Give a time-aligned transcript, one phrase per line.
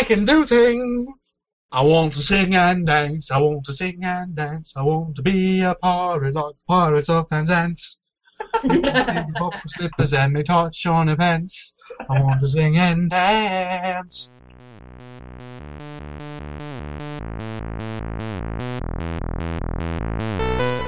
[0.00, 1.14] I can do things.
[1.70, 3.30] I want to sing and dance.
[3.30, 4.72] I want to sing and dance.
[4.74, 8.00] I want to be a pirate like Pirates of Penzance.
[8.40, 11.74] Pop slippers and me touch on events.
[12.08, 14.30] I want to sing and dance.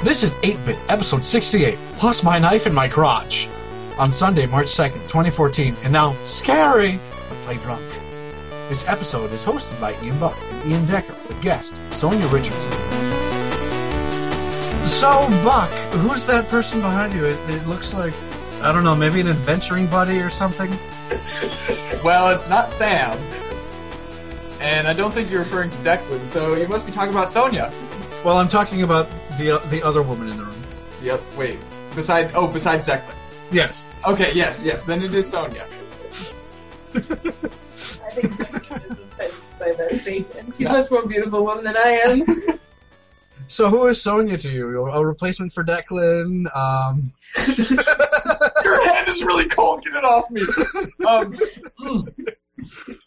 [0.02, 3.50] This is 8-Bit, episode 68, plus my knife in my crotch.
[3.98, 6.98] On Sunday, March 2nd, 2014, and now scary,
[7.29, 8.01] but play drunk.
[8.73, 12.72] This episode is hosted by Ian Buck and Ian Decker with guest Sonia Richardson.
[14.82, 15.68] So, Buck,
[16.00, 17.27] who's that person behind you?
[17.27, 18.14] It, it looks like,
[18.63, 20.72] I don't know, maybe an adventuring buddy or something?
[22.03, 23.18] Well, it's not Sam.
[24.58, 27.71] And I don't think you're referring to Declan, so you must be talking about Sonia.
[28.25, 30.63] Well, I'm talking about the the other woman in the room.
[31.02, 31.58] Yep, wait.
[31.94, 33.14] Besides, oh, besides Declan.
[33.52, 33.84] Yes.
[34.08, 35.66] Okay, yes, yes, then it is Sonia.
[38.05, 38.61] I think Declan is offended
[39.58, 40.56] by that statement.
[40.56, 42.58] He's a much more beautiful woman than I am.
[43.48, 44.86] So, who is Sonia to you?
[44.86, 46.46] A replacement for Declan?
[46.56, 47.12] Um,
[48.64, 50.42] Your hand is really cold, get it off me.
[51.06, 52.08] Um,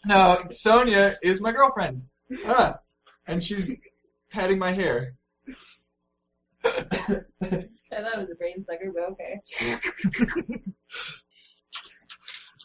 [0.04, 2.04] no, Sonia is my girlfriend.
[2.46, 2.78] Ah,
[3.26, 3.70] and she's
[4.30, 5.14] patting my hair.
[6.64, 9.40] I thought it was a brain sucker, but okay.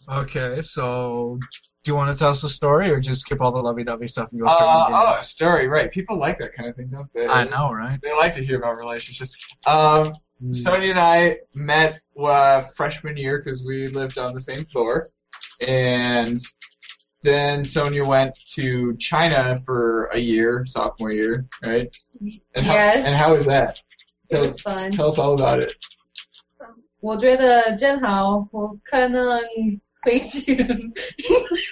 [0.53, 1.39] okay, so
[1.84, 4.32] do you want to tell us the story, or just skip all the lovey-dovey stuff
[4.32, 5.06] and go straight Uh, to the game?
[5.08, 5.90] oh, a story, right.
[5.90, 7.26] People like that kind of thing, don't they?
[7.28, 7.98] I know, right?
[8.02, 9.36] They like to hear about relationships.
[9.66, 10.12] Um,
[10.50, 15.06] Sonia and I met uh, freshman year because we lived on the same floor,
[15.66, 16.40] and
[17.22, 21.88] then Sonia went to China for a year, sophomore year, right?
[22.54, 23.06] And how, Yes.
[23.06, 23.80] And how was that?
[24.28, 24.90] It Tell was us, fun.
[24.90, 25.72] tell us all about it.
[27.00, 29.40] 我觉得真好，我可能
[30.02, 30.56] 回去。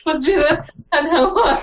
[0.04, 1.60] 我觉得很好玩。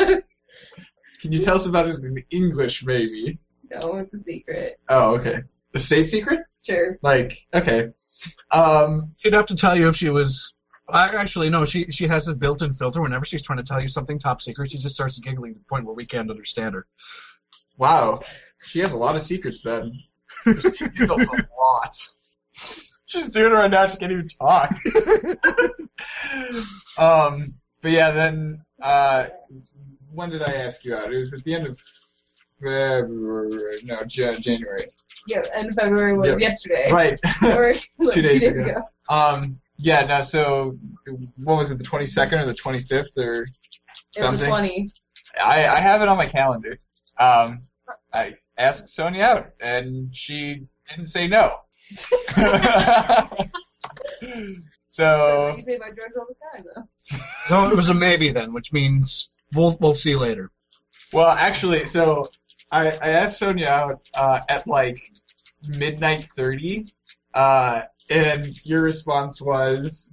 [1.21, 3.37] Can you tell us about it in English, maybe?
[3.69, 4.79] No, it's a secret.
[4.89, 5.43] Oh, okay.
[5.71, 6.39] The state secret?
[6.63, 6.97] Sure.
[7.01, 7.89] Like, okay.
[8.51, 10.53] Um, She'd have to tell you if she was.
[10.89, 11.63] I actually no.
[11.65, 13.01] She she has this built-in filter.
[13.01, 15.65] Whenever she's trying to tell you something top secret, she just starts giggling to the
[15.65, 16.85] point where we can't understand her.
[17.77, 18.21] wow.
[18.63, 19.91] She has a lot of secrets then.
[20.45, 21.95] she giggles a lot.
[23.06, 23.86] She's doing it right now.
[23.86, 24.74] She can't even talk.
[26.98, 29.26] um, but yeah, then uh,
[30.12, 31.12] when did I ask you out?
[31.12, 31.78] It was at the end of
[32.60, 33.78] February.
[33.84, 34.86] No, Ja- January.
[35.28, 36.48] Yeah, and February was Yeah.
[36.48, 36.90] yesterday.
[36.90, 37.18] Right.
[37.42, 38.70] Or like, Two days days ago.
[38.70, 38.82] ago.
[39.08, 40.02] um, yeah.
[40.04, 40.20] No.
[40.20, 40.76] So
[41.36, 41.78] what was it?
[41.78, 43.48] The twenty second or the twenty fifth or It
[44.16, 44.48] was something?
[44.48, 44.90] 20.
[45.44, 46.78] I, I have it on my calendar.
[47.18, 47.60] Um,
[48.12, 51.58] I asked Sonia out, and she didn't say no.
[54.20, 57.18] That's so you say about drugs all the time, though.
[57.46, 60.50] So it was a maybe then, which means we'll we'll see later.
[61.12, 62.30] Well, actually, so
[62.72, 64.96] I, I asked Sonia out uh, at like
[65.68, 66.86] midnight thirty,
[67.34, 70.12] uh, and your response was,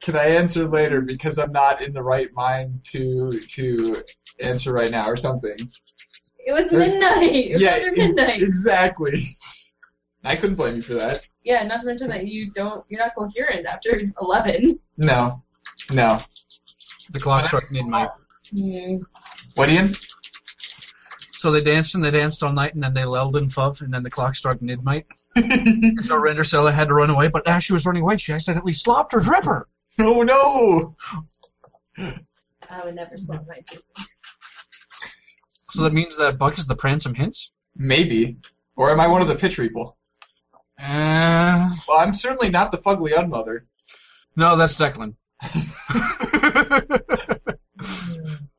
[0.00, 4.02] "Can I answer later because I'm not in the right mind to to
[4.40, 5.56] answer right now or something."
[6.46, 7.34] It was There's- midnight.
[7.34, 8.40] It was yeah, after e- midnight.
[8.40, 9.26] exactly.
[10.28, 11.26] I couldn't blame you for that.
[11.42, 14.78] Yeah, not to mention that you don't, you're not coherent after 11.
[14.98, 15.42] No,
[15.90, 16.20] no.
[17.10, 18.10] The clock struck midnight.
[18.54, 19.00] Mm.
[19.54, 19.94] What, Ian?
[21.32, 23.94] So they danced and they danced all night, and then they lulled and fuff, and
[23.94, 25.06] then the clock struck midnight.
[25.34, 28.74] And so Rendersella had to run away, but as she was running away, she accidentally
[28.74, 29.62] slopped her dripper.
[30.00, 30.96] oh no!
[32.68, 34.04] I would never slap my dripper.
[35.70, 37.50] So that means that Buck is the pran some hints.
[37.76, 38.36] Maybe.
[38.76, 39.97] Or am I one of the pitch people?
[40.78, 43.66] Uh, Well, I'm certainly not the fugly unmother.
[44.36, 45.14] no, that's Declan.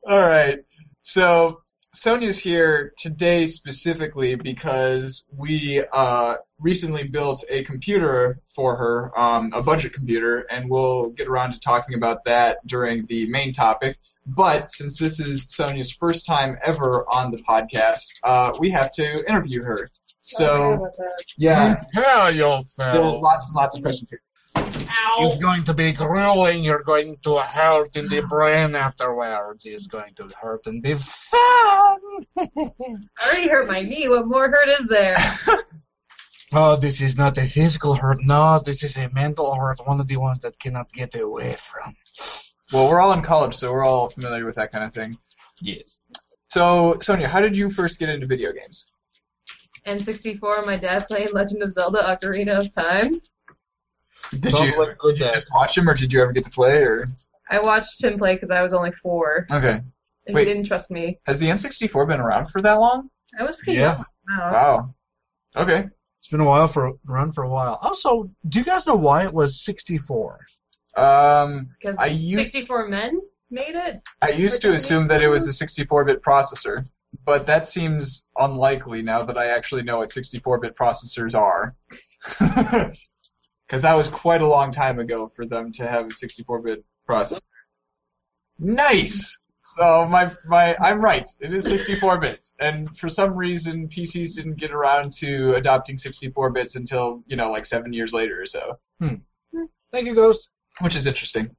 [0.08, 0.58] All right.
[1.02, 9.50] So Sonia's here today specifically because we uh, recently built a computer for her, um,
[9.52, 13.98] a budget computer, and we'll get around to talking about that during the main topic.
[14.26, 19.24] But since this is Sonia's first time ever on the podcast, uh, we have to
[19.28, 19.86] interview her.
[20.20, 21.06] So oh,
[21.38, 22.32] yeah, Prepare
[22.76, 24.20] there are lots and lots of questions here.
[25.18, 26.62] It's going to be grueling.
[26.62, 29.64] You're going to hurt in the brain afterwards.
[29.64, 32.00] It's going to hurt and be fun.
[32.38, 32.72] I
[33.26, 34.08] already hurt my knee.
[34.08, 35.16] What more hurt is there?
[36.52, 38.18] oh, this is not a physical hurt.
[38.22, 39.80] No, this is a mental hurt.
[39.86, 41.96] One of the ones that cannot get away from.
[42.72, 45.18] Well, we're all in college, so we're all familiar with that kind of thing.
[45.60, 46.06] Yes.
[46.48, 48.92] So, Sonia, how did you first get into video games?
[49.86, 53.20] N64, my dad playing Legend of Zelda Ocarina of Time.
[54.38, 56.82] Did Sounds you, did you just watch him, or did you ever get to play?
[56.82, 57.06] Or
[57.50, 59.46] I watched him play because I was only four.
[59.50, 59.80] okay,
[60.26, 60.46] and Wait.
[60.46, 61.18] he didn't trust me.
[61.26, 63.10] Has the N64 been around for that long?
[63.38, 63.96] I was pretty Yeah.
[64.28, 64.38] young.
[64.38, 64.50] Wow.
[64.52, 64.94] Wow.
[65.62, 65.88] Okay.
[66.20, 67.78] It's been a while for run for a while.
[67.80, 70.38] Also, do you guys know why it was 64?
[70.96, 74.00] Um, Because I used- 64 men made it.
[74.20, 76.86] I used to assume that it was a 64-bit processor,
[77.24, 81.74] but that seems unlikely now that I actually know what 64-bit processors are.
[83.66, 87.38] Because that was quite a long time ago for them to have a 64-bit processor.
[88.58, 89.38] Nice.
[89.60, 91.28] So my my I'm right.
[91.38, 96.50] It is 64 bits, and for some reason PCs didn't get around to adopting 64
[96.50, 99.14] bits until you know like seven years later or so, Hmm.
[99.92, 100.48] Thank you, Ghost.
[100.80, 101.54] which is interesting.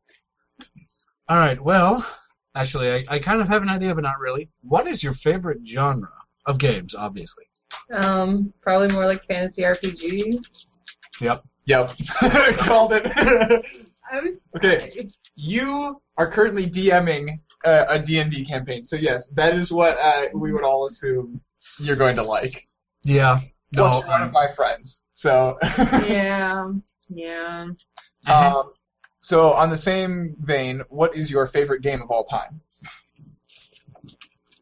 [1.29, 1.61] All right.
[1.63, 2.05] Well,
[2.55, 4.49] actually, I, I kind of have an idea, but not really.
[4.61, 6.09] What is your favorite genre
[6.45, 6.95] of games?
[6.95, 7.45] Obviously.
[7.91, 10.43] Um, probably more like fantasy RPG.
[11.19, 11.43] Yep.
[11.65, 11.91] Yep,
[12.57, 13.05] called it.
[14.11, 15.09] I was Okay.
[15.35, 20.51] you are currently DMing uh, a D&D campaign, so yes, that is what uh, we
[20.51, 21.39] would all assume
[21.79, 22.63] you're going to like.
[23.03, 23.39] Yeah.
[23.71, 23.83] No.
[23.83, 25.57] Plus, you're one of my friends, so.
[26.07, 26.71] yeah,
[27.09, 27.67] yeah.
[28.27, 28.59] uh-huh.
[28.59, 28.71] um,
[29.21, 32.61] so on the same vein, what is your favorite game of all time?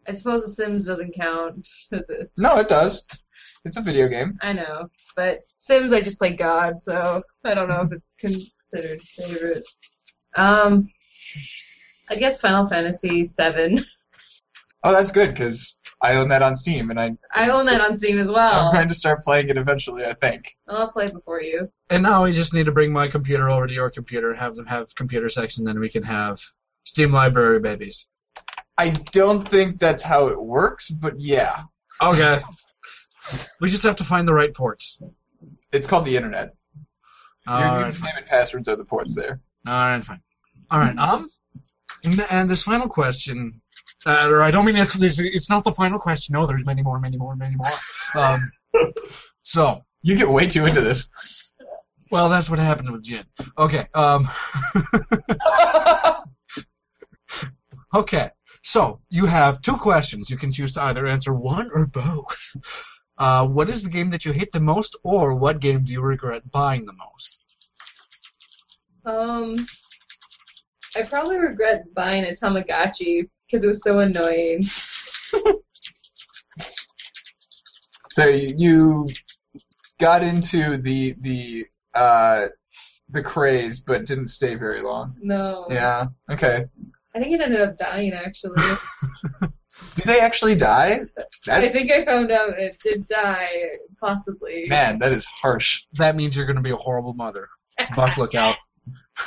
[0.08, 1.68] I suppose The Sims doesn't count.
[1.92, 2.32] Does it?
[2.38, 3.06] No, it does.
[3.66, 4.38] It's a video game.
[4.42, 9.02] I know, but Sims I just play God, so I don't know if it's considered
[9.02, 9.68] favorite.
[10.36, 10.90] Um,
[12.10, 13.84] I guess Final Fantasy VII.
[14.84, 17.96] Oh, that's good because I own that on Steam, and I, I own that on
[17.96, 18.68] Steam as well.
[18.70, 20.06] I'm going to start playing it eventually.
[20.06, 20.56] I think.
[20.68, 21.70] I'll play before you.
[21.90, 24.66] And now we just need to bring my computer over to your computer, have them
[24.66, 26.40] have computer sex, and then we can have
[26.86, 28.08] Steam library babies.
[28.78, 31.64] I don't think that's how it works, but yeah,
[32.02, 32.40] Okay.
[33.60, 35.00] we just have to find the right ports.
[35.74, 36.54] it's called the internet.
[37.46, 38.12] Your All right, fine.
[38.14, 39.42] username and passwords are the ports there.
[39.68, 40.22] All right, fine.
[40.72, 40.98] All right.
[40.98, 41.30] Um,
[42.04, 43.62] and- and this final question,
[44.06, 46.34] uh, or I don't mean it's, it's it's not the final question.
[46.34, 47.72] No, there's many more, many more, many more.
[48.16, 48.52] Um,
[49.44, 51.10] so You get way too into this.
[52.12, 53.26] well, that's what happens with gin.
[53.58, 53.88] Okay.
[53.94, 54.30] Um.
[57.94, 58.30] Okay,
[58.62, 60.30] so you have two questions.
[60.30, 62.38] You can choose to either answer one or both.
[63.18, 66.02] Uh, what is the game that you hate the most, or what game do you
[66.02, 67.40] regret buying the most?
[69.06, 69.66] Um,
[70.96, 74.64] I probably regret buying a Tamagotchi because it was so annoying.
[78.20, 79.08] So you
[79.98, 82.48] got into the the uh,
[83.10, 85.16] the craze, but didn't stay very long.
[85.22, 85.68] No.
[85.70, 86.08] Yeah.
[86.30, 86.66] Okay.
[87.16, 88.62] I think it ended up dying actually.
[89.96, 91.02] Do they actually die?
[91.48, 93.72] I think I found out it did die,
[94.02, 94.66] possibly.
[94.68, 95.00] man.
[95.00, 95.86] That is harsh.
[95.94, 97.48] That means you're going to be a horrible mother.
[97.96, 98.58] Buck, look out.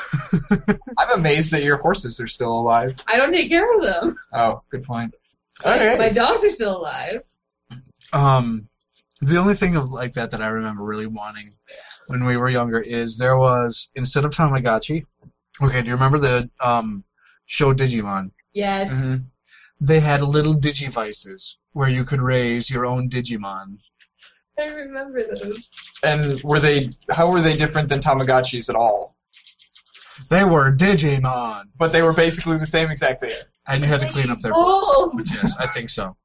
[0.99, 2.99] I'm amazed that your horses are still alive.
[3.07, 4.17] I don't take care of them.
[4.33, 5.15] Oh, good point.
[5.65, 5.97] Okay.
[5.97, 7.23] My dogs are still alive.
[8.13, 8.69] Um,
[9.21, 11.53] the only thing of like that that I remember really wanting
[12.09, 15.07] when we were younger is there was instead of Tamagotchi.
[15.63, 17.05] Okay, do you remember the um
[17.47, 18.33] show Digimon?
[18.53, 18.91] Yes.
[18.93, 19.27] Mhm.
[19.81, 23.79] They had little digivices where you could raise your own Digimon.
[24.59, 25.71] I remember those.
[26.03, 26.91] And were they?
[27.11, 29.15] How were they different than Tamagotchis at all?
[30.29, 33.37] They were Digimon, But they were basically the same exact thing.
[33.67, 34.53] and you had to clean up their.
[34.55, 35.13] Oh!
[35.25, 36.17] Yes, I think so.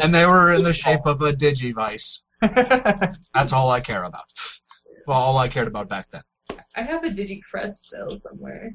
[0.00, 2.22] And they were in the shape of a digivice.
[2.40, 4.24] That's all I care about.
[5.06, 6.22] Well, all I cared about back then.
[6.76, 8.72] I have a DigiCrest still somewhere.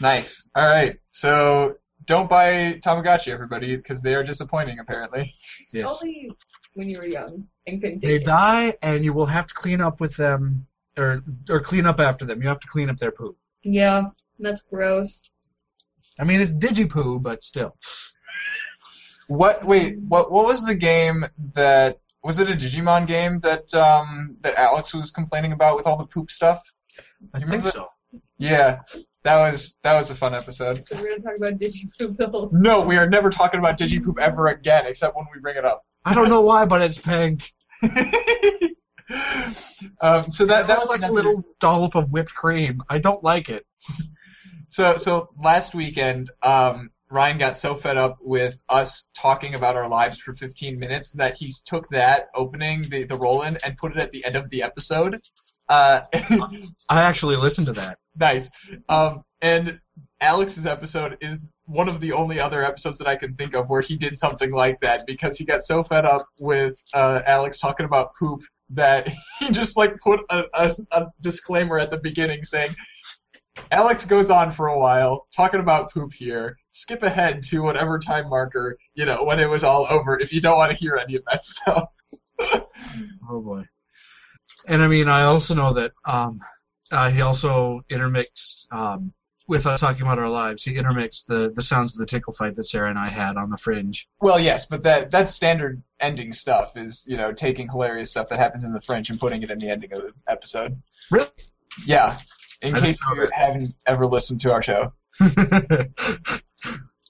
[0.00, 0.48] nice.
[0.54, 0.96] All right.
[1.10, 1.74] So
[2.06, 4.78] don't buy Tamagotchi, everybody, because they are disappointing.
[4.78, 5.32] Apparently.
[5.72, 5.90] Yes.
[6.00, 6.30] Only
[6.74, 8.24] when you were young and couldn't They it.
[8.24, 10.66] die, and you will have to clean up with them,
[10.98, 12.42] or or clean up after them.
[12.42, 13.36] You have to clean up their poop.
[13.62, 14.06] Yeah,
[14.38, 15.30] that's gross.
[16.20, 17.76] I mean, it's digi digipoo, but still.
[19.28, 19.64] What?
[19.64, 19.98] Wait.
[19.98, 20.30] What?
[20.30, 21.24] What was the game
[21.54, 21.98] that?
[22.22, 26.06] Was it a Digimon game that um that Alex was complaining about with all the
[26.06, 26.60] poop stuff?
[27.34, 27.88] I You think remember- so.
[28.38, 28.80] Yeah,
[29.22, 30.86] that was that was a fun episode.
[30.86, 32.62] So we're gonna talk about DigiPoop the whole time.
[32.62, 35.84] No, we are never talking about DigiPoop ever again, except when we bring it up.
[36.04, 37.52] I don't know why, but it's pink.
[40.00, 42.82] um, so that that was like a little dollop of whipped cream.
[42.88, 43.64] I don't like it.
[44.70, 49.88] So so last weekend, um, Ryan got so fed up with us talking about our
[49.88, 53.92] lives for 15 minutes that he took that opening, the the roll in, and put
[53.92, 55.20] it at the end of the episode.
[55.68, 56.00] Uh,
[56.88, 57.98] I actually listened to that.
[58.18, 58.50] nice.
[58.88, 59.78] Um, and
[60.20, 63.80] Alex's episode is one of the only other episodes that I can think of where
[63.80, 67.86] he did something like that because he got so fed up with uh, Alex talking
[67.86, 68.42] about poop
[68.74, 72.74] that he just like put a, a, a disclaimer at the beginning saying,
[73.70, 76.56] Alex goes on for a while talking about poop here.
[76.70, 80.40] Skip ahead to whatever time marker, you know, when it was all over if you
[80.40, 81.92] don't want to hear any of that stuff.
[83.30, 83.64] Oh boy.
[84.66, 86.40] And I mean, I also know that um,
[86.90, 89.12] uh, he also intermixed um,
[89.46, 90.64] with us talking about our lives.
[90.64, 93.50] He intermixed the the sounds of the tickle fight that Sarah and I had on
[93.50, 94.08] the fringe.
[94.20, 98.38] Well, yes, but that that's standard ending stuff is, you know, taking hilarious stuff that
[98.38, 100.80] happens in the fringe and putting it in the ending of the episode.
[101.10, 101.28] Really?
[101.86, 102.18] Yeah.
[102.62, 104.92] In I case you haven't ever listened to our show.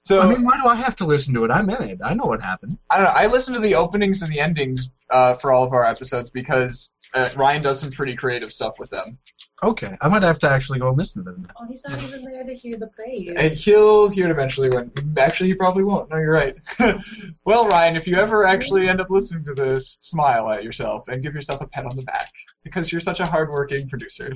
[0.02, 1.50] so I mean, why do I have to listen to it?
[1.50, 2.00] I'm in it.
[2.04, 2.78] I know what happened.
[2.90, 3.12] I don't know.
[3.14, 6.92] I listen to the openings and the endings uh, for all of our episodes because
[7.14, 9.18] uh, Ryan does some pretty creative stuff with them.
[9.62, 11.46] Okay, I might have to actually go and listen to them.
[11.58, 13.32] Oh, he's not even there to hear the praise.
[13.36, 14.68] And he'll hear it eventually.
[14.68, 16.10] When actually, he probably won't.
[16.10, 16.56] No, you're right.
[17.44, 21.22] well, Ryan, if you ever actually end up listening to this, smile at yourself and
[21.22, 22.32] give yourself a pat on the back
[22.64, 24.32] because you're such a hardworking producer.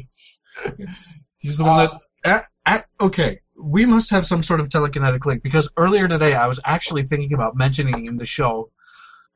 [1.39, 2.31] He's the one Uh, that.
[2.31, 6.47] At, at, okay, we must have some sort of telekinetic link because earlier today I
[6.47, 8.71] was actually thinking about mentioning in the show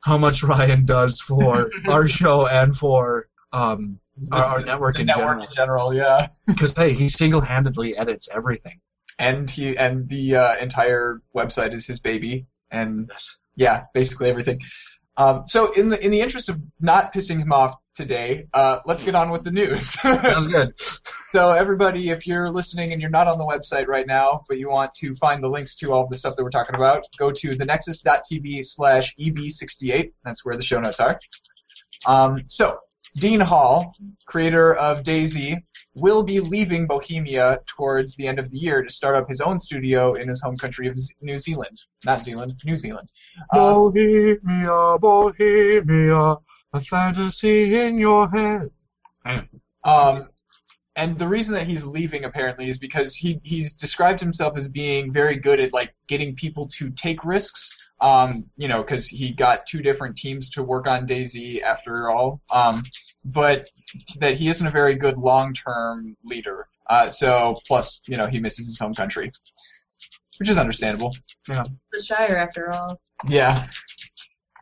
[0.00, 3.98] how much Ryan does for our show and for um,
[4.30, 5.44] our, our network the in network general.
[5.46, 6.26] in general, yeah.
[6.46, 8.80] Because hey, he single-handedly edits everything.
[9.18, 13.36] And he and the uh, entire website is his baby, and Yes.
[13.56, 14.60] yeah, basically everything.
[15.16, 19.04] Um, so in the in the interest of not pissing him off today, uh, let's
[19.04, 19.90] get on with the news.
[20.00, 20.72] Sounds good.
[21.32, 24.70] so everybody, if you're listening and you're not on the website right now, but you
[24.70, 27.30] want to find the links to all of the stuff that we're talking about, go
[27.30, 30.12] to thenexus.tv slash eb68.
[30.24, 31.20] That's where the show notes are.
[32.06, 32.78] Um, so
[33.16, 33.94] Dean Hall,
[34.26, 35.58] creator of DayZ,
[35.94, 39.58] will be leaving Bohemia towards the end of the year to start up his own
[39.58, 41.76] studio in his home country of Z- New Zealand.
[42.04, 43.08] Not Zealand, New Zealand.
[43.52, 46.36] Uh, Bohemia, Bohemia,
[46.72, 48.70] a fantasy in your head.
[49.84, 50.28] Um,
[50.96, 55.12] and the reason that he's leaving apparently is because he he's described himself as being
[55.12, 57.70] very good at like getting people to take risks.
[58.02, 62.40] Um, you know, because he got two different teams to work on DayZ after all.
[62.50, 62.82] Um,
[63.24, 63.70] but
[64.18, 66.66] that he isn't a very good long-term leader.
[66.88, 69.30] Uh, so plus, you know, he misses his home country,
[70.38, 71.14] which is understandable.
[71.48, 71.64] Yeah.
[71.92, 73.00] The Shire, after all.
[73.28, 73.68] Yeah.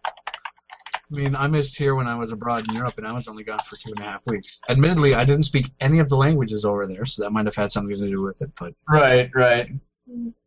[0.07, 3.43] I mean, I missed here when I was abroad in Europe, and I was only
[3.43, 4.61] gone for two and a half weeks.
[4.69, 7.73] Admittedly, I didn't speak any of the languages over there, so that might have had
[7.73, 8.53] something to do with it.
[8.59, 9.31] But Right.
[9.35, 9.71] Right.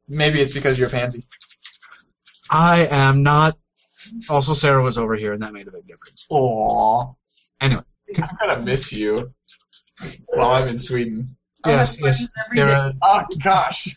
[0.08, 1.24] Maybe it's because you're a pansy.
[2.54, 3.58] I am not.
[4.30, 6.26] Also, Sarah was over here, and that made a big difference.
[6.32, 7.16] Aww.
[7.60, 7.82] Anyway.
[8.18, 9.34] I'm gonna miss you
[10.28, 11.36] while I'm in Sweden.
[11.64, 12.30] I'll yes, have yes, fun.
[12.56, 12.94] Sarah.
[13.02, 13.96] Oh gosh.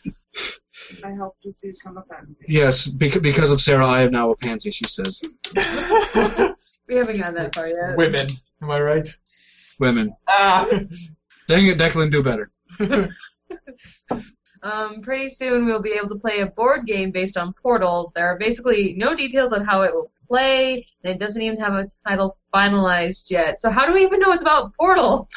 [1.05, 2.45] I helped you become a fancy.
[2.49, 4.71] Yes, because because of Sarah, I am now a pansy.
[4.71, 5.21] She says,
[6.89, 7.97] We haven't gotten that far yet.
[7.97, 8.29] Women,
[8.63, 9.09] am I right?
[9.81, 10.67] "Women, Ah.
[11.49, 12.51] dang it, Declan, do better."
[14.63, 18.13] Um, pretty soon we'll be able to play a board game based on Portal.
[18.15, 21.75] There are basically no details on how it will play, and it doesn't even have
[21.75, 23.61] a title finalized yet.
[23.61, 25.29] So how do we even know it's about Portal?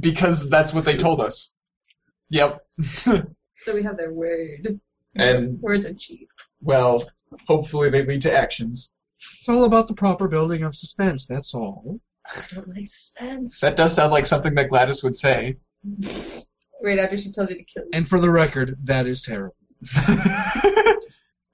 [0.00, 1.54] because that's what they told us.
[2.30, 2.64] Yep.
[3.60, 4.78] So we have their word.
[5.16, 6.28] and Words are cheap.
[6.60, 7.02] well,
[7.48, 8.92] hopefully they lead to actions.
[9.40, 11.26] It's all about the proper building of suspense.
[11.26, 11.98] That's all.
[12.54, 13.58] Don't like suspense.
[13.58, 15.56] That does sound like something that GLaDOS would say.
[16.82, 17.90] Right after she tells you to kill you.
[17.92, 19.56] And for the record, that is terrible.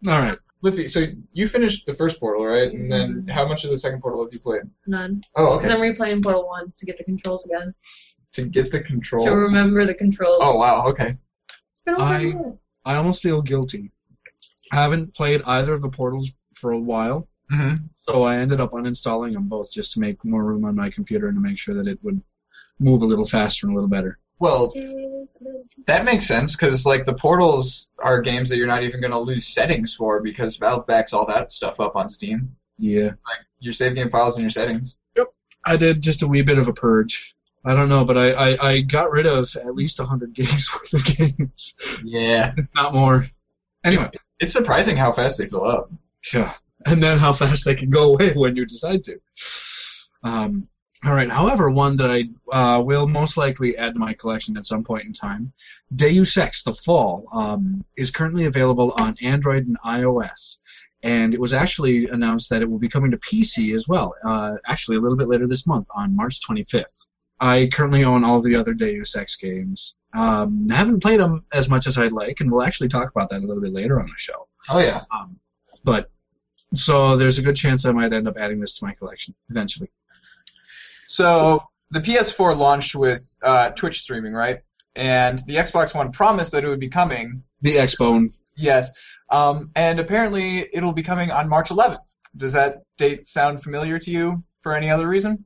[0.06, 0.38] All right.
[0.62, 0.88] Let's see.
[0.88, 2.72] So you finished the first portal, right?
[2.72, 4.62] And then how much of the second portal have you played?
[4.86, 5.22] None.
[5.36, 5.82] Oh, Because okay.
[5.82, 7.74] I'm replaying Portal 1 to get the controls again.
[8.32, 9.26] To get the controls.
[9.26, 10.38] To remember the controls.
[10.40, 10.86] Oh wow.
[10.88, 11.16] Okay.
[11.70, 12.54] It's been over I- a year.
[12.86, 13.92] I almost feel guilty.
[14.72, 17.74] I haven't played either of the portals for a while, hmm
[18.06, 21.28] so I ended up uninstalling them both just to make more room on my computer
[21.28, 22.20] and to make sure that it would
[22.78, 24.18] move a little faster and a little better.
[24.38, 24.70] Well,
[25.86, 29.18] that makes sense because like the portals are games that you're not even going to
[29.18, 32.56] lose settings for because Valve backs all that stuff up on Steam.
[32.78, 33.10] Yeah.
[33.26, 34.98] Like your save game files and your settings.
[35.16, 35.28] Yep.
[35.64, 37.34] I did just a wee bit of a purge.
[37.64, 40.92] I don't know, but I, I, I got rid of at least 100 gigs worth
[40.92, 41.74] of games,
[42.04, 42.52] Yeah.
[42.74, 43.26] not more.
[43.84, 44.10] Anyway,
[44.40, 45.90] It's surprising how fast they fill up.
[46.32, 46.54] yeah.
[46.86, 49.18] And then how fast they can go away when you decide to.
[50.22, 50.68] Um,
[51.04, 51.30] all right.
[51.30, 55.04] However, one that I uh, will most likely add to my collection at some point
[55.04, 55.52] in time,
[55.94, 60.58] Deus Ex: The Fall, um, is currently available on Android and iOS,
[61.02, 64.14] and it was actually announced that it will be coming to PC as well.
[64.24, 67.06] Uh, actually, a little bit later this month, on March 25th.
[67.40, 69.96] I currently own all of the other Deus Ex games.
[70.14, 73.42] Um, haven't played them as much as I'd like, and we'll actually talk about that
[73.42, 74.48] a little bit later on the show.
[74.70, 75.02] Oh yeah.
[75.10, 75.38] Um,
[75.82, 76.10] but
[76.74, 79.90] so there's a good chance I might end up adding this to my collection eventually.
[81.06, 84.60] So the PS4 launched with uh, Twitch streaming, right?
[84.96, 87.42] and the Xbox One promised that it would be coming.
[87.62, 88.30] The X-Bone.
[88.56, 88.90] Yes,
[89.30, 92.14] um, and apparently it'll be coming on March 11th.
[92.36, 95.44] Does that date sound familiar to you for any other reason?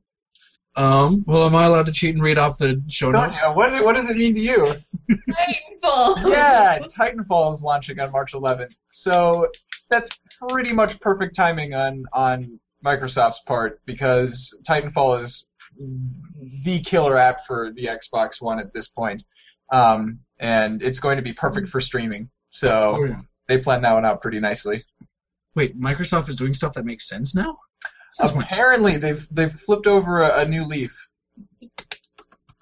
[0.75, 3.41] Um, well, am I allowed to cheat and read off the show Don't notes?
[3.41, 3.51] you?
[3.51, 4.75] What, what does it mean to you?
[5.09, 6.29] Painful.
[6.29, 9.49] yeah, Titanfall is launching on March 11th, so
[9.89, 10.09] that's
[10.47, 15.48] pretty much perfect timing on on Microsoft's part because Titanfall is
[16.63, 19.23] the killer app for the Xbox One at this point,
[19.71, 22.29] um, and it's going to be perfect for streaming.
[22.49, 23.21] So Oh, yeah.
[23.47, 24.83] they planned that one out pretty nicely.
[25.55, 27.57] Wait, Microsoft is doing stuff that makes sense now?
[28.13, 28.43] Since when?
[28.43, 31.07] Apparently, they've they've flipped over a, a new leaf,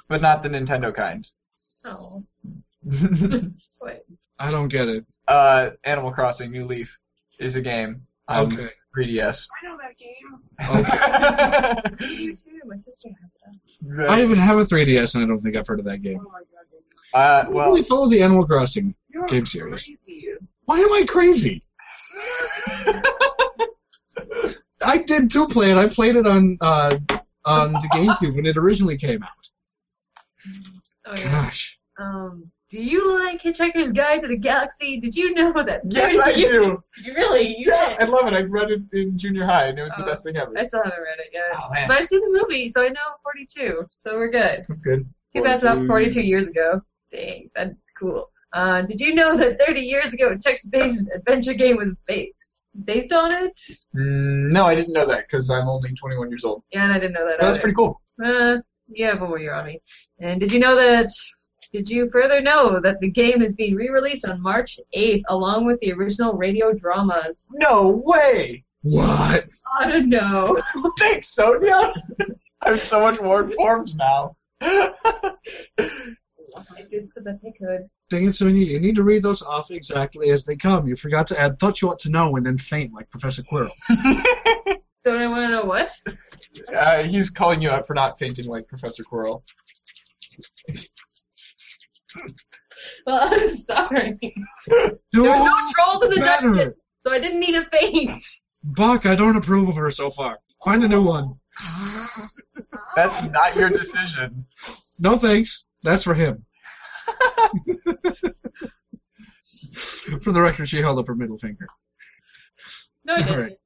[0.08, 1.26] but not the Nintendo kind.
[1.86, 2.24] Oh,
[3.82, 4.02] wait.
[4.40, 5.06] I don't get it.
[5.28, 7.00] uh, Animal Crossing New Leaf
[7.40, 8.70] is a game on Okay.
[8.98, 9.50] 3DS.
[9.52, 10.40] I know that game.
[12.20, 12.60] You too.
[12.66, 13.36] My sister has
[14.00, 14.10] it.
[14.10, 16.20] I even have a 3DS and I don't think I've heard of that game.
[16.20, 16.32] Oh game.
[16.32, 16.66] my god.
[17.14, 18.94] Uh, I well, really follow the Animal Crossing.
[19.10, 19.84] You're Game series.
[19.86, 20.28] Crazy.
[20.66, 21.64] Why am I crazy?
[24.84, 25.78] I did too play it.
[25.78, 26.98] I played it on uh,
[27.46, 29.30] on the GameCube when it originally came out.
[31.06, 31.32] Oh yeah.
[31.32, 31.80] Gosh.
[31.98, 35.00] Um, do you like Hitchhiker's Guide to the Galaxy?
[35.00, 35.82] Did you know that?
[35.90, 36.84] yes, I do.
[37.02, 37.56] You really?
[37.58, 38.34] You Yeah, I love it.
[38.34, 40.08] I read it in junior high, and it was the Oh.
[40.08, 40.52] best thing ever.
[40.58, 41.44] I still haven't read it yet.
[41.54, 43.84] Oh man, But I've seen the movie, so I know 42.
[43.98, 44.66] So we're good.
[44.68, 45.08] that's good.
[45.34, 45.88] Too bad it's not 42.
[45.88, 46.82] 42 years ago.
[47.12, 48.30] Dang, that's cool.
[48.54, 52.34] Uh, did you know that 30 years ago, a text-based adventure game was based
[52.86, 53.60] based on it?
[53.96, 56.64] Mm, no, I didn't know that because I'm only 21 years old.
[56.72, 57.40] Yeah, and I didn't know that.
[57.40, 58.02] But that's pretty cool.
[58.24, 58.58] Uh,
[58.90, 59.82] you have one more year on me.
[60.20, 61.10] And did you know that?
[61.74, 65.80] Did you further know that the game is being re-released on March 8th, along with
[65.82, 67.50] the original radio dramas?
[67.56, 68.64] No way!
[68.84, 69.50] What?
[69.80, 70.62] I don't know.
[71.00, 71.94] Thanks, Sonia.
[72.62, 74.38] I'm so much more informed now.
[74.62, 74.94] I
[76.90, 77.90] did the best I could.
[78.10, 80.88] Dang it, Sonia, you need to read those off exactly as they come.
[80.88, 83.72] You forgot to add thought you ought to know and then faint like Professor Quirrell.
[85.04, 85.92] Don't I want to know what?
[86.74, 89.44] uh, he's calling you out for not fainting like Professor Quirrell.
[93.06, 94.18] Well, I'm sorry.
[94.68, 96.48] There's no trolls in the better.
[96.54, 96.74] dungeon,
[97.06, 98.24] so I didn't need a faint.
[98.64, 100.38] Buck, I don't approve of her so far.
[100.64, 101.36] Find a new one.
[102.96, 104.46] That's not your decision.
[105.00, 105.66] No thanks.
[105.84, 106.44] That's for him.
[110.22, 111.68] for the record, she held up her middle finger.
[113.06, 113.34] No, I didn't.
[113.34, 113.58] Alright.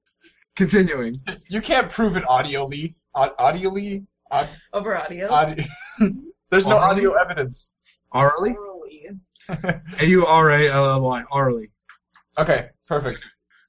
[0.55, 1.21] Continuing.
[1.49, 2.95] You can't prove it audially.
[3.15, 4.05] Aud- audioly?
[4.29, 5.29] Aud- Over audio.
[5.31, 5.65] audi-
[6.49, 6.81] There's no Audioly?
[6.89, 7.71] audio evidence.
[8.11, 8.55] Orally.
[9.99, 11.23] A U R A L L Y.
[11.31, 11.71] Arlie.
[12.37, 13.23] okay, perfect.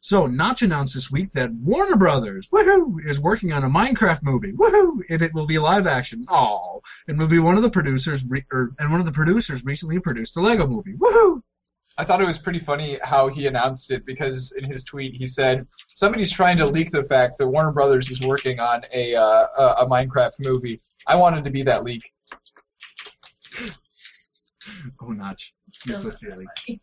[0.05, 4.53] So, Notch announced this week that Warner Brothers, woohoo, is working on a Minecraft movie,
[4.53, 6.27] woohoo, and it will be live action.
[6.29, 9.65] Oh, and will be one of the producers, re- or, and one of the producers
[9.65, 11.41] recently produced the Lego movie, woohoo.
[11.99, 15.27] I thought it was pretty funny how he announced it because in his tweet he
[15.27, 19.47] said somebody's trying to leak the fact that Warner Brothers is working on a uh,
[19.57, 20.81] a, a Minecraft movie.
[21.07, 22.11] I wanted to be that leak.
[25.01, 25.55] Oh, Notch.
[25.73, 26.81] Still Useless not feeling.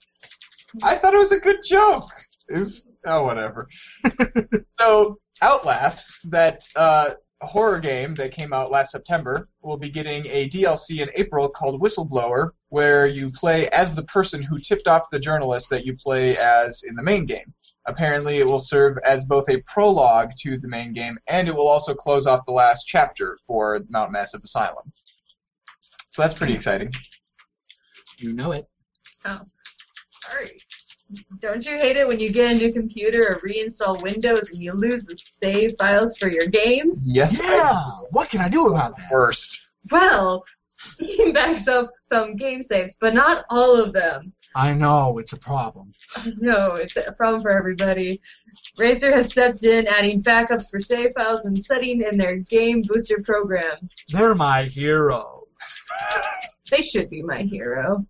[0.83, 2.09] I thought it was a good joke.
[2.47, 3.67] Is oh whatever.
[4.79, 7.11] so Outlast, that uh,
[7.41, 11.81] horror game that came out last September, will be getting a DLC in April called
[11.81, 16.37] Whistleblower, where you play as the person who tipped off the journalist that you play
[16.37, 17.53] as in the main game.
[17.87, 21.67] Apparently, it will serve as both a prologue to the main game, and it will
[21.67, 24.91] also close off the last chapter for Mount Massive Asylum.
[26.09, 26.91] So that's pretty exciting.
[28.19, 28.67] You know it.
[29.25, 29.41] Oh,
[30.27, 30.59] sorry.
[31.39, 34.71] Don't you hate it when you get a new computer or reinstall Windows and you
[34.73, 37.09] lose the save files for your games?
[37.11, 39.09] Yes, I What can I do about that?
[39.11, 39.59] worst.
[39.91, 44.33] Well, Steam backs up some game saves, but not all of them.
[44.55, 45.93] I know, it's a problem.
[46.39, 48.19] No, it's a problem for everybody.
[48.79, 53.21] Razer has stepped in, adding backups for save files and setting in their game booster
[53.23, 53.77] program.
[54.09, 55.43] They're my hero.
[56.71, 58.05] They should be my hero.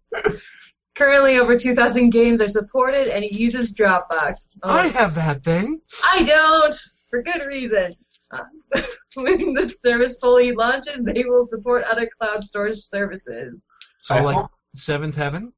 [0.95, 4.57] Currently, over 2,000 games are supported, and it uses Dropbox.
[4.63, 5.79] Oh, I have that thing.
[6.03, 6.75] I don't,
[7.09, 7.93] for good reason.
[8.31, 8.43] Uh,
[9.15, 13.65] when the service fully launches, they will support other cloud storage services.
[14.01, 15.53] So, I like, hope- Seventh Heaven?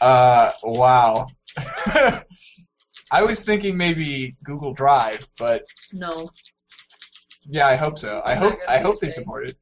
[0.00, 1.26] Uh, wow.
[1.56, 6.26] I was thinking maybe Google Drive, but No.
[7.48, 8.20] yeah, I hope so.
[8.24, 9.10] I I'm hope I hope they it.
[9.10, 9.56] support it.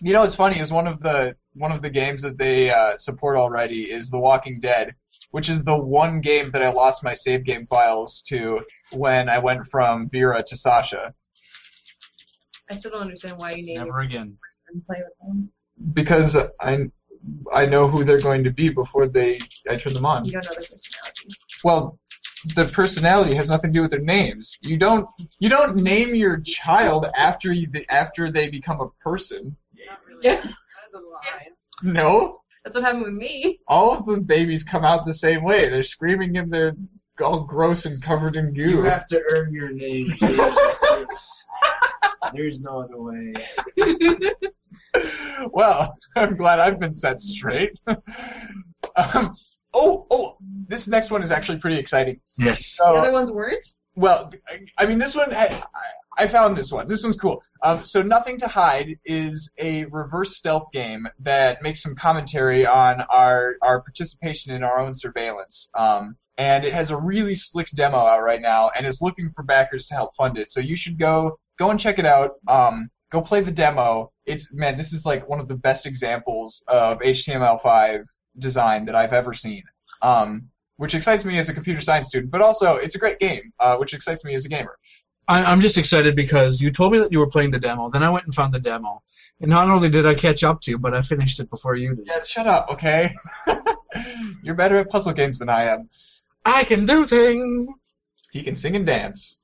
[0.00, 2.96] You know what's funny is one of the one of the games that they uh,
[2.98, 4.94] support already is The Walking Dead,
[5.30, 8.60] which is the one game that I lost my save game files to
[8.92, 11.14] when I went from Vera to Sasha
[12.70, 14.36] I still don't understand why you name Never again.
[14.68, 15.50] and play with them.
[15.94, 16.90] because I
[17.52, 20.24] I know who they're going to be before they I turn them on.
[20.24, 21.44] You don't know their personalities.
[21.64, 21.98] Well,
[22.54, 24.58] the personality has nothing to do with their names.
[24.60, 29.56] You don't you don't name your child after you, after they become a person.
[30.22, 30.36] Not really.
[30.36, 30.42] Yeah.
[30.42, 31.46] That's a lie.
[31.82, 33.60] No, That's what happened with me.
[33.68, 35.68] all of the babies come out the same way.
[35.68, 36.74] They're screaming and they're
[37.22, 38.62] all gross and covered in goo.
[38.62, 40.12] You have to earn your name.
[40.12, 41.44] at the six.
[42.34, 43.34] There's no other way.
[45.52, 47.78] well, I'm glad I've been set straight.
[47.86, 49.34] um,
[49.72, 52.20] oh, oh, this next one is actually pretty exciting.
[52.38, 52.76] Yes.
[52.78, 53.64] The other ones weren't?
[53.96, 54.30] Well,
[54.76, 55.62] I, mean, this one, I,
[56.18, 56.86] I found this one.
[56.86, 57.42] This one's cool.
[57.62, 63.00] Um, so, Nothing to Hide is a reverse stealth game that makes some commentary on
[63.00, 65.70] our our participation in our own surveillance.
[65.74, 69.42] Um, and it has a really slick demo out right now, and is looking for
[69.42, 70.50] backers to help fund it.
[70.50, 72.32] So you should go go and check it out.
[72.46, 74.12] Um, go play the demo.
[74.26, 78.04] It's man, this is like one of the best examples of HTML5
[78.38, 79.62] design that I've ever seen.
[80.02, 83.52] Um, which excites me as a computer science student, but also it's a great game,
[83.60, 84.78] uh, which excites me as a gamer.
[85.28, 87.90] I, I'm just excited because you told me that you were playing the demo.
[87.90, 89.02] Then I went and found the demo,
[89.40, 91.94] and not only did I catch up to you, but I finished it before you
[91.94, 92.06] did.
[92.06, 93.12] Yeah, shut up, okay?
[94.42, 95.88] You're better at puzzle games than I am.
[96.44, 97.74] I can do things.
[98.30, 99.40] He can sing and dance.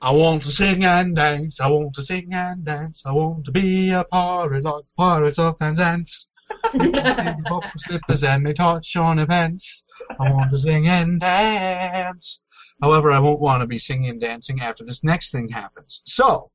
[0.00, 1.60] I want to sing and dance.
[1.60, 3.02] I want to sing and dance.
[3.04, 6.28] I want to be a pirate like pirates of Penzance.
[6.72, 9.84] Buckle slippers and they touch on events.
[10.18, 12.40] I want to sing and dance.
[12.82, 16.02] However, I won't want to be singing and dancing after this next thing happens.
[16.04, 16.50] So,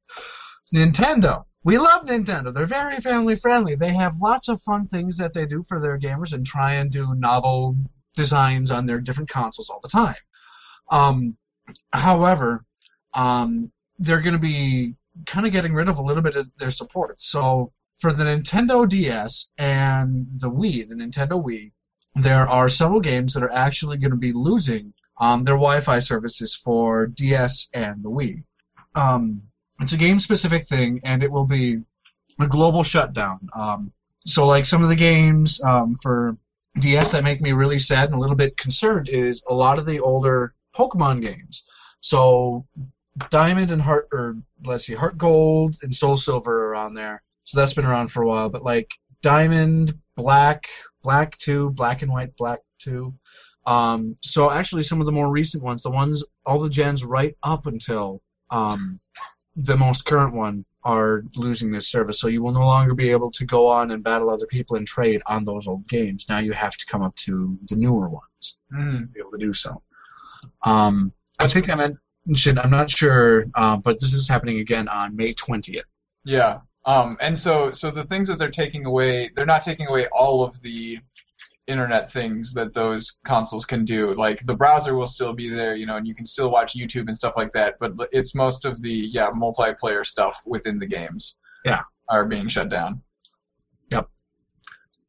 [0.73, 1.45] Nintendo.
[1.65, 2.53] We love Nintendo.
[2.53, 3.75] They're very family friendly.
[3.75, 6.91] They have lots of fun things that they do for their gamers and try and
[6.91, 7.77] do novel
[8.15, 10.15] designs on their different consoles all the time.
[10.91, 11.37] Um,
[11.93, 12.65] however,
[13.13, 16.71] um, they're going to be kind of getting rid of a little bit of their
[16.71, 17.21] support.
[17.21, 17.71] So
[18.03, 21.71] for the Nintendo DS and the Wii, the Nintendo Wii,
[22.15, 26.53] there are several games that are actually going to be losing um, their Wi-Fi services
[26.53, 28.43] for DS and the Wii.
[28.93, 29.43] Um,
[29.79, 31.77] it's a game-specific thing, and it will be
[32.41, 33.47] a global shutdown.
[33.55, 33.93] Um,
[34.25, 36.35] so, like some of the games um, for
[36.81, 39.85] DS that make me really sad and a little bit concerned is a lot of
[39.85, 41.63] the older Pokemon games.
[42.01, 42.65] So
[43.29, 44.35] Diamond and Heart, or
[44.65, 47.23] let's see, Heart Gold and Soul Silver are on there.
[47.43, 48.49] So that's been around for a while.
[48.49, 48.89] But like
[49.21, 50.67] Diamond, Black,
[51.03, 53.13] Black Two, Black and White, Black Two.
[53.65, 57.35] Um, so actually, some of the more recent ones, the ones all the gens right
[57.43, 58.99] up until um,
[59.55, 62.19] the most current one, are losing this service.
[62.19, 64.85] So you will no longer be able to go on and battle other people and
[64.85, 66.25] trade on those old games.
[66.27, 68.99] Now you have to come up to the newer ones Mm.
[68.99, 69.81] to be able to do so.
[70.65, 71.93] Um, I think I
[72.25, 76.01] mentioned, I'm not sure, uh, but this is happening again on May 20th.
[76.25, 76.59] Yeah.
[76.85, 80.43] Um, and so, so the things that they're taking away, they're not taking away all
[80.43, 80.99] of the
[81.67, 84.13] internet things that those consoles can do.
[84.13, 87.07] Like the browser will still be there, you know, and you can still watch YouTube
[87.07, 87.75] and stuff like that.
[87.79, 91.37] But it's most of the yeah multiplayer stuff within the games.
[91.65, 91.81] Yeah.
[92.09, 93.01] Are being shut down.
[93.89, 94.09] Yep.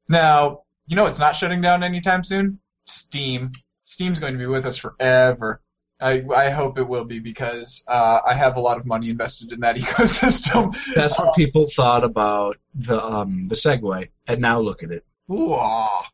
[0.08, 2.60] Now, you know it's not shutting down anytime soon.
[2.87, 3.50] Steam.
[3.82, 5.60] Steam's going to be with us forever.
[6.05, 9.53] I, I hope it will be because uh, I have a lot of money invested
[9.53, 10.77] in that ecosystem.
[10.95, 15.05] That's what people thought about the um, the Segway, and now look at it.
[15.31, 16.07] Ooh, ah.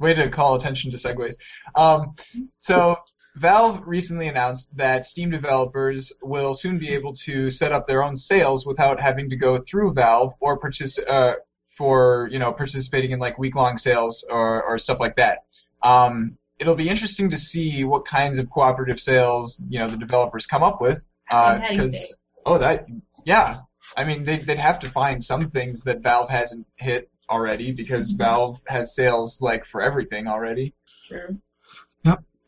[0.00, 1.36] way to call attention to segways.
[1.76, 2.14] Um,
[2.58, 2.96] so
[3.36, 8.16] Valve recently announced that Steam developers will soon be able to set up their own
[8.16, 11.36] sales without having to go through Valve or partici- uh,
[11.68, 15.44] for you know participating in like week long sales or, or stuff like that.
[15.82, 20.46] Um, it'll be interesting to see what kinds of cooperative sales you know the developers
[20.46, 21.04] come up with.
[21.30, 22.06] Uh, Patty's 'cause- Day.
[22.46, 22.86] oh, that
[23.24, 23.60] yeah.
[23.96, 28.10] I mean, they, they'd have to find some things that Valve hasn't hit already because
[28.10, 30.74] Valve has sales like for everything already.
[31.08, 31.36] Sure.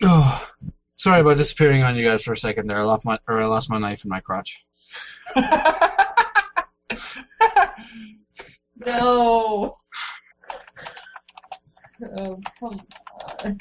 [0.02, 0.48] Oh,
[0.96, 2.78] sorry about disappearing on you guys for a second there.
[2.78, 4.64] I lost my or I lost my knife in my crotch.
[8.76, 9.76] No.
[12.16, 12.80] Oh, come
[13.44, 13.58] on.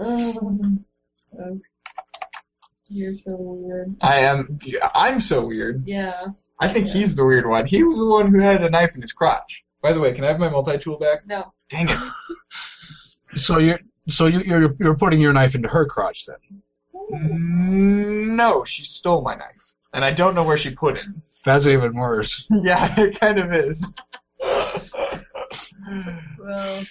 [0.00, 0.78] Oh,
[1.40, 1.60] oh.
[2.90, 3.90] You're so weird.
[4.00, 4.58] I am.
[4.94, 5.86] I'm so weird.
[5.86, 6.28] Yeah.
[6.58, 7.66] I think he's the weird one.
[7.66, 9.64] He was the one who had a knife in his crotch.
[9.82, 11.26] By the way, can I have my multi-tool back?
[11.26, 11.52] No.
[11.68, 11.98] Dang it.
[13.36, 16.36] So you're so you, you're you're putting your knife into her crotch then.
[18.36, 21.04] No, she stole my knife, and I don't know where she put it.
[21.44, 22.46] That's even worse.
[22.50, 23.94] yeah, it kind of is.
[26.38, 26.84] Well,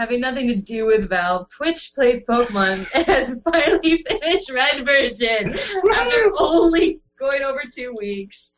[0.00, 5.58] having nothing to do with Valve, Twitch plays Pokemon and has finally finished Red version
[5.94, 8.56] after only going over two weeks.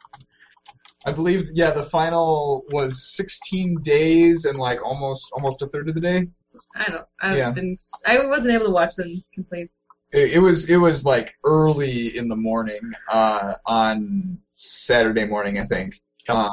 [1.04, 5.96] I believe yeah, the final was 16 days and like almost almost a third of
[5.96, 6.28] the day.
[6.76, 7.04] I don't.
[7.20, 7.50] I Yeah.
[7.50, 7.82] didn't.
[8.06, 9.68] I wasn't able to watch them complete.
[10.12, 15.64] It, it was it was like early in the morning uh, on Saturday morning, I
[15.64, 16.00] think.
[16.28, 16.46] Yep.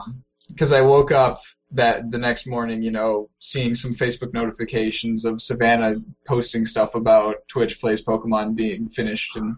[0.47, 5.41] Because I woke up that the next morning, you know, seeing some Facebook notifications of
[5.41, 9.55] Savannah posting stuff about Twitch plays Pokemon being finished, and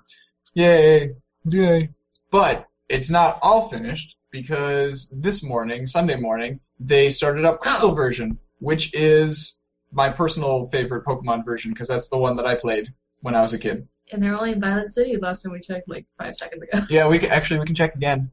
[0.54, 1.14] yay!
[1.50, 1.90] Yay.
[2.30, 7.96] But it's not all finished because this morning, Sunday morning, they started up Crystal Oh.
[7.96, 9.60] version, which is
[9.92, 13.54] my personal favorite Pokemon version because that's the one that I played when I was
[13.54, 13.88] a kid.
[14.12, 15.16] And they're only in Violet City.
[15.18, 16.86] Last time we checked, like five seconds ago.
[16.90, 18.32] Yeah, we can actually we can check again.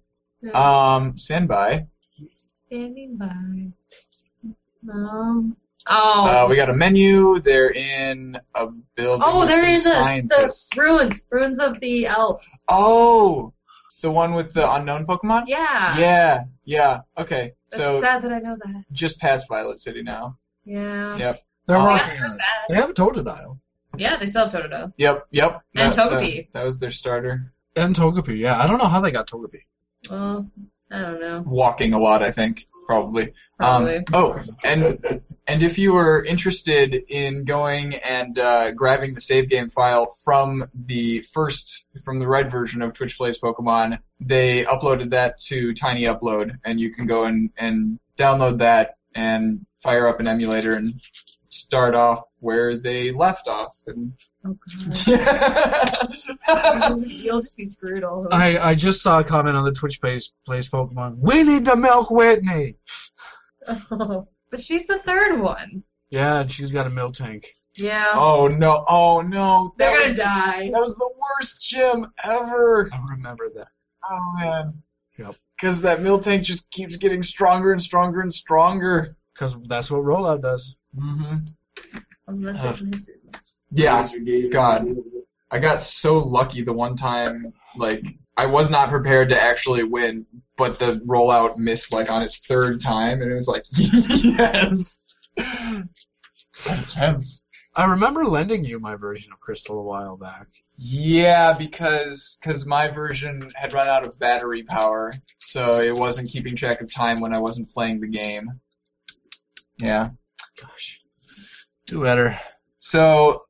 [0.52, 1.86] Um, stand by.
[2.68, 3.72] Standing by.
[4.92, 5.56] Um.
[5.90, 6.26] Oh.
[6.26, 7.38] Uh, we got a menu.
[7.40, 9.22] They're in a building.
[9.26, 11.26] oh, with they're some in the, ruins.
[11.30, 12.46] Ruins of the Alph.
[12.68, 13.54] Oh,
[14.02, 15.44] the one with the unknown Pokemon.
[15.46, 15.98] Yeah.
[15.98, 17.00] Yeah, yeah.
[17.16, 18.84] Okay, That's so sad that I know that.
[18.92, 20.36] just past Violet City now.
[20.66, 21.16] Yeah.
[21.16, 22.38] Yep, They're Oh, working Yeah, on there's it.
[22.38, 22.66] that.
[22.68, 23.58] They have a Totodile.
[23.96, 24.92] Yeah, they still have Totodile.
[24.98, 25.62] yep, yep.
[25.74, 26.50] And That- that- Togepi.
[26.52, 27.54] That, was their starter.
[27.76, 28.60] And Togepi, yeah.
[28.62, 29.62] I don't know how they got Togepi.
[30.10, 30.50] Well,
[30.90, 31.42] I don't know.
[31.46, 33.34] Walking a lot, I think, probably.
[33.58, 33.96] Probably.
[33.96, 39.48] Um, oh, and and if you are interested in going and uh, grabbing the save
[39.48, 45.10] game file from the first, from the red version of Twitch Plays Pokemon, they uploaded
[45.10, 50.20] that to Tiny Upload, and you can go and and download that and fire up
[50.20, 51.00] an emulator and
[51.48, 53.76] start off where they left off.
[53.86, 54.12] And
[54.44, 54.56] oh
[55.06, 55.06] god.
[55.06, 58.28] yeah, You'll just be screwed all over.
[58.32, 61.18] I, I just saw a comment on the Twitch page, plays Pokemon.
[61.18, 62.76] We need to milk Whitney!
[63.66, 65.82] Oh, but she's the third one.
[66.10, 67.46] Yeah, and she's got a milk tank.
[67.74, 68.10] Yeah.
[68.14, 70.70] oh no, oh no, that They're was gonna die.
[70.72, 71.08] that was the
[71.38, 72.90] worst gym ever.
[72.92, 73.68] I remember that.
[74.02, 74.82] Oh man.
[75.18, 75.36] Yep.
[75.56, 79.16] Because that milk tank just keeps getting stronger and stronger and stronger.
[79.34, 80.74] Because that's what Rollout does.
[80.96, 81.36] Mm-hmm.
[82.26, 82.80] Unless Ugh.
[82.80, 83.54] it misses.
[83.70, 84.08] Yeah.
[84.50, 84.86] God.
[85.50, 88.04] I got so lucky the one time, like
[88.36, 92.80] I was not prepared to actually win, but the rollout missed like on its third
[92.80, 95.06] time, and it was like, yes,
[96.66, 97.46] intense.
[97.74, 100.46] I remember lending you my version of Crystal a while back.
[100.76, 106.54] Yeah, because cause my version had run out of battery power, so it wasn't keeping
[106.54, 108.60] track of time when I wasn't playing the game.
[109.78, 110.10] Yeah.
[110.60, 111.00] Gosh.
[111.86, 112.38] Do better.
[112.78, 113.44] So,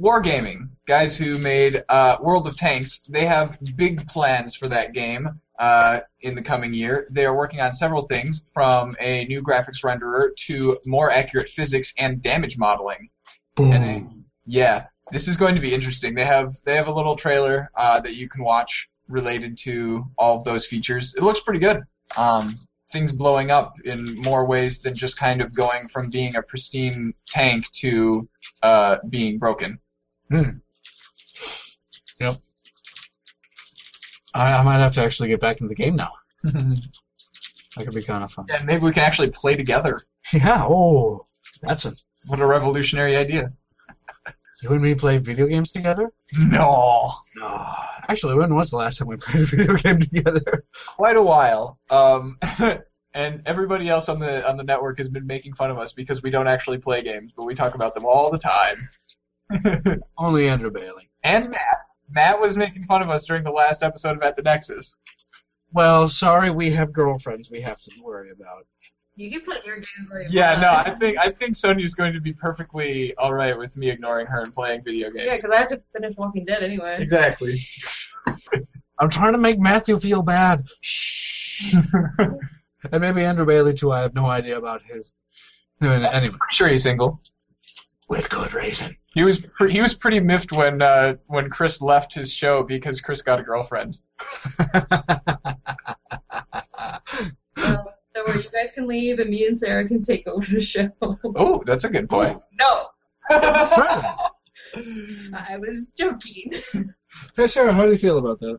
[0.00, 5.40] Wargaming, guys who made uh, World of Tanks, they have big plans for that game
[5.58, 7.06] uh, in the coming year.
[7.10, 11.92] They are working on several things, from a new graphics renderer to more accurate physics
[11.98, 13.10] and damage modeling.
[13.54, 14.24] Boom.
[14.44, 16.14] Yeah, this is going to be interesting.
[16.14, 20.36] They have they have a little trailer uh, that you can watch related to all
[20.36, 21.14] of those features.
[21.14, 21.82] It looks pretty good.
[22.16, 22.58] Um,
[22.92, 27.14] things blowing up in more ways than just kind of going from being a pristine
[27.28, 28.28] tank to
[28.62, 29.80] uh, being broken.
[34.34, 36.12] I, I might have to actually get back into the game now.
[37.76, 38.44] That could be kind of fun.
[38.50, 39.98] and maybe we can actually play together.
[40.30, 41.26] Yeah, oh.
[41.62, 41.94] That's a.
[42.26, 43.52] What a revolutionary idea.
[44.62, 46.12] You and me play video games together?
[46.38, 47.10] No.
[47.34, 47.74] No.
[48.08, 50.64] Actually, when was the last time we played a video game together?
[50.86, 51.80] Quite a while.
[51.90, 52.38] Um,
[53.14, 56.22] and everybody else on the on the network has been making fun of us because
[56.22, 58.88] we don't actually play games, but we talk about them all the time.
[60.18, 61.10] Only Andrew Bailey.
[61.24, 61.78] and Matt.
[62.08, 64.98] Matt was making fun of us during the last episode of At the Nexus.
[65.72, 68.66] Well, sorry, we have girlfriends we have to worry about.
[69.14, 70.62] You can put your games where you Yeah, want.
[70.62, 74.26] no, I think I think Sonia's going to be perfectly all right with me ignoring
[74.26, 75.26] her and playing video games.
[75.26, 76.96] Yeah, because I have to finish Walking Dead anyway.
[77.00, 77.58] exactly.
[78.98, 80.66] I'm trying to make Matthew feel bad.
[80.80, 81.74] Shh.
[82.18, 83.92] and maybe Andrew Bailey too.
[83.92, 85.14] I have no idea about his.
[85.82, 87.20] Anyway, Pretty sure he's single.
[88.08, 88.96] with good reason.
[89.14, 93.00] He was pre- he was pretty miffed when uh, when Chris left his show because
[93.02, 93.98] Chris got a girlfriend.
[97.56, 100.60] Well, don't worry, you guys can leave, and me and Sarah can take over the
[100.60, 100.88] show.
[101.00, 102.40] Oh, that's a good point.
[102.58, 102.88] no,
[103.30, 104.28] I
[105.58, 106.52] was joking.
[107.36, 108.58] hey Sarah, how do you feel about that?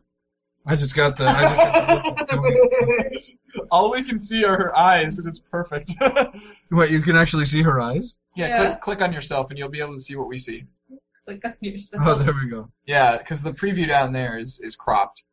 [0.66, 1.26] I just got the.
[1.26, 3.34] I just got the
[3.70, 5.90] All we can see are her eyes, and it's perfect.
[6.70, 8.16] Wait, you can actually see her eyes?
[8.36, 8.66] yeah, Yeah.
[8.66, 10.64] Click, click on yourself, and you'll be able to see what we see.
[11.26, 12.02] Click on yourself.
[12.06, 12.70] Oh, there we go.
[12.86, 15.24] Yeah, because the preview down there is is cropped.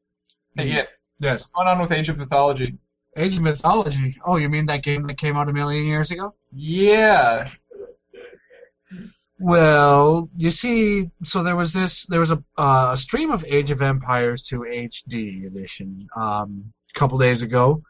[0.56, 0.78] Hey, mm-hmm.
[0.78, 0.84] yeah,
[1.20, 1.42] Yes.
[1.42, 2.78] what's going on with ancient Mythology?
[3.18, 4.18] Age of Mythology.
[4.26, 6.34] Oh, you mean that game that came out a million years ago?
[6.54, 7.50] Yeah.
[9.40, 13.82] Well, you see, so there was this, there was a, uh, stream of Age of
[13.82, 17.82] Empires to HD edition um, a couple days ago,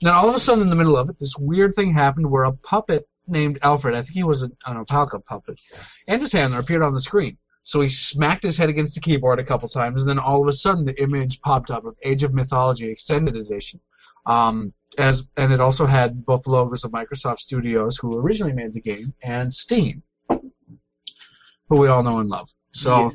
[0.00, 2.44] Then all of a sudden, in the middle of it, this weird thing happened where
[2.44, 5.58] a puppet named Alfred, I think he was an, an alpaca puppet,
[6.06, 7.38] and his handler appeared on the screen.
[7.62, 10.48] So he smacked his head against the keyboard a couple times, and then all of
[10.48, 13.80] a sudden the image popped up of Age of Mythology Extended Edition.
[14.28, 18.72] Um, as and it also had both the logos of Microsoft Studios, who originally made
[18.72, 22.48] the game, and Steam, who we all know and love.
[22.72, 23.10] So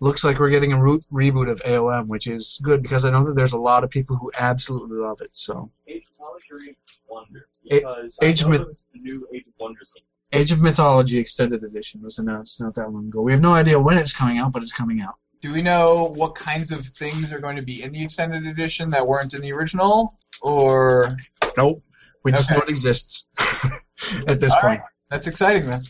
[0.00, 3.24] looks like we're getting a root reboot of AOM, which is good because I know
[3.26, 5.30] that there's a lot of people who absolutely love it.
[5.32, 6.76] So Age of Mythology
[7.08, 7.44] Wonders.
[7.70, 10.04] A- Because Age I of Myth- the new Age of Wonders game.
[10.32, 13.20] Age of Mythology Extended Edition was announced not that long ago.
[13.22, 15.14] We have no idea when it's coming out, but it's coming out.
[15.44, 18.88] Do we know what kinds of things are going to be in the extended edition
[18.88, 20.10] that weren't in the original?
[20.40, 21.18] Or
[21.54, 21.82] Nope.
[22.24, 22.56] We just Okay.
[22.58, 23.26] know it exists
[24.26, 24.80] at this All point.
[25.10, 25.82] that's exciting then.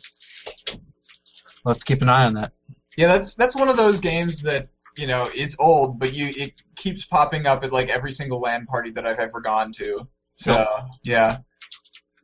[1.64, 2.50] We'll have to keep an eye on that.
[2.96, 6.54] Yeah, that's that's one of those games that you know it's old, but you it
[6.74, 10.08] keeps popping up at like every single LAN party that I've ever gone to.
[10.34, 10.66] So
[11.04, 11.36] yeah,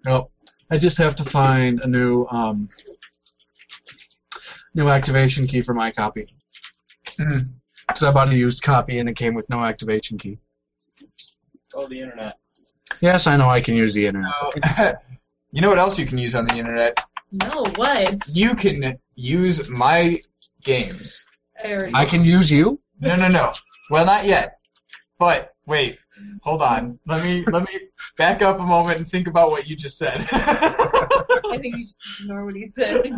[0.05, 0.33] Nope.
[0.69, 2.69] I just have to find a new um,
[4.75, 6.27] new activation key for my copy.
[7.87, 10.38] Because I bought a used copy and it came with no activation key.
[11.74, 12.38] Oh, the internet.
[13.00, 14.30] Yes, I know I can use the internet.
[14.76, 14.92] So,
[15.52, 16.98] you know what else you can use on the internet?
[17.33, 18.22] No, what?
[18.33, 20.20] You can use my
[20.62, 21.24] games.
[21.62, 21.94] I already.
[21.94, 22.80] I can use you.
[23.00, 23.52] No, no, no.
[23.90, 24.59] Well, not yet.
[25.18, 25.98] But wait,
[26.42, 26.98] hold on.
[27.06, 27.80] Let me let me
[28.16, 30.26] back up a moment and think about what you just said.
[30.33, 33.11] I think you should ignore what he said.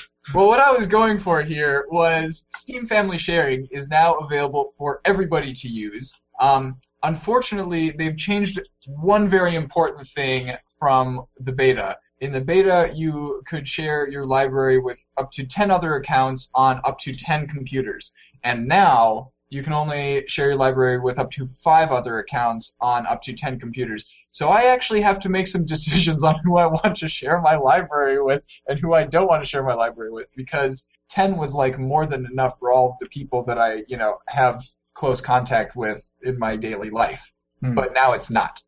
[0.34, 5.00] well, what I was going for here was Steam Family Sharing is now available for
[5.04, 6.12] everybody to use.
[6.40, 11.96] Um, unfortunately, they've changed one very important thing from the beta.
[12.20, 16.80] In the beta, you could share your library with up to 10 other accounts on
[16.84, 18.12] up to 10 computers.
[18.42, 23.06] And now, you can only share your library with up to five other accounts on
[23.06, 24.04] up to 10 computers.
[24.30, 27.56] So I actually have to make some decisions on who I want to share my
[27.56, 31.54] library with and who I don't want to share my library with because 10 was
[31.54, 34.62] like more than enough for all of the people that I, you know, have
[34.94, 37.32] close contact with in my daily life.
[37.60, 37.74] Hmm.
[37.74, 38.62] But now it's not.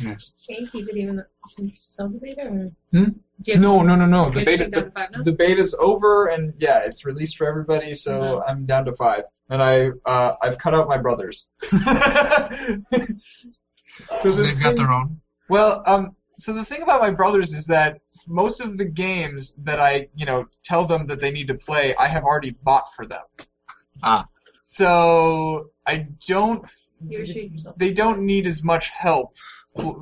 [0.00, 0.32] Yes.
[0.46, 2.48] Can you keep it even since you still the beta?
[2.48, 2.70] Or?
[2.92, 3.10] Hmm?
[3.42, 4.30] Do No, no, no, no.
[4.30, 5.22] The do beta, have to take down to the, five now?
[5.22, 7.94] the beta's over, and yeah, it's released for everybody.
[7.94, 8.42] So Mhm.
[8.48, 11.48] I'm down to five, and I uh, I've cut out my brothers.
[11.62, 11.70] so
[14.32, 15.20] this They've got their own.
[15.48, 19.78] Well, um, so the thing about my brothers is that most of the games that
[19.80, 23.06] I, you know, tell them that they need to play, I have already bought for
[23.06, 23.22] them.
[24.02, 24.26] Ah.
[24.72, 26.68] So I don't.
[27.06, 27.76] You're shooting yourself.
[27.76, 29.36] They don't need as much help,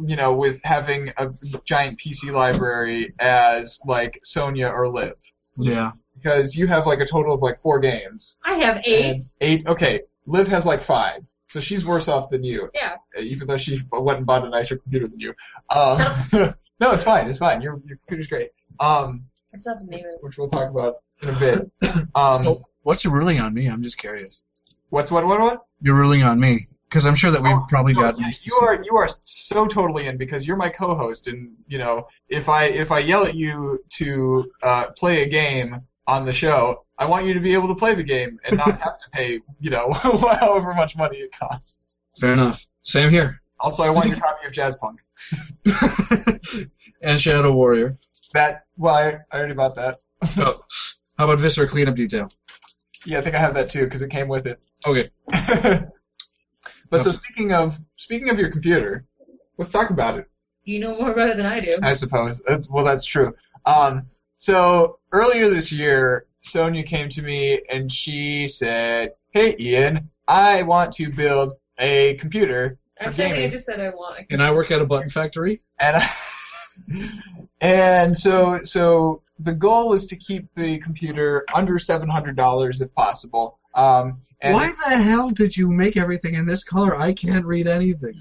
[0.06, 1.30] you know, with having a
[1.64, 5.14] giant PC library as like Sonia or Liv,
[5.56, 5.92] Yeah.
[6.16, 8.38] because you have like a total of like four games.
[8.44, 9.20] I have eight.
[9.40, 9.66] Eight.
[9.66, 12.96] Okay, Liv has like five, so she's worse off than you Yeah.
[13.18, 15.34] even though she went and bought a nicer computer than you.
[15.74, 15.98] Um,
[16.30, 17.28] Shut no, it's fine.
[17.28, 17.60] It's fine.
[17.60, 18.50] Your your computer's great.
[18.78, 21.70] Um, I still have to name which we'll talk about in a bit.
[22.14, 23.66] Um, So, what's your ruling on me?
[23.66, 24.42] I'm just curious.
[24.90, 25.62] What's what what what?
[25.80, 26.68] You're ruling on me?
[26.88, 28.18] Because I'm sure that we've Oh, probably No, got.
[28.18, 32.06] you, you are you are so totally in because you're my co-host, and you know
[32.28, 36.84] if I if I yell at you to uh, play a game on the show,
[36.98, 39.40] I want you to be able to play the game and not have to pay
[39.60, 42.00] you know however much money it costs.
[42.20, 42.66] Fair enough.
[42.82, 43.40] Same here.
[43.60, 44.98] Also, I want your copy of Jazzpunk.
[47.02, 47.96] and Shadow Warrior.
[48.32, 50.00] That well, I, I already bought that.
[50.38, 50.64] Oh,
[51.18, 52.28] how about Viscera Cleanup Detail?
[53.04, 54.58] Yeah, I think I have that too because it came with it.
[54.86, 55.10] Okay.
[56.90, 59.04] but so speaking of speaking of your computer,
[59.58, 60.26] let's talk about it.
[60.64, 61.76] You know more about it than I do.
[61.82, 63.34] I suppose that's well, that's true.
[63.64, 70.62] Um, so earlier this year, Sonia came to me and she said, "Hey, Ian, I
[70.62, 74.26] want to build a computer for Actually, I think I just said I want.
[74.30, 75.62] And I work at a button factory.
[75.78, 76.08] and I,
[77.60, 82.94] and so so the goal is to keep the computer under seven hundred dollars if
[82.94, 83.58] possible.
[83.72, 86.96] Um, and Why the hell did you make everything in this color?
[86.96, 88.14] I can't read anything.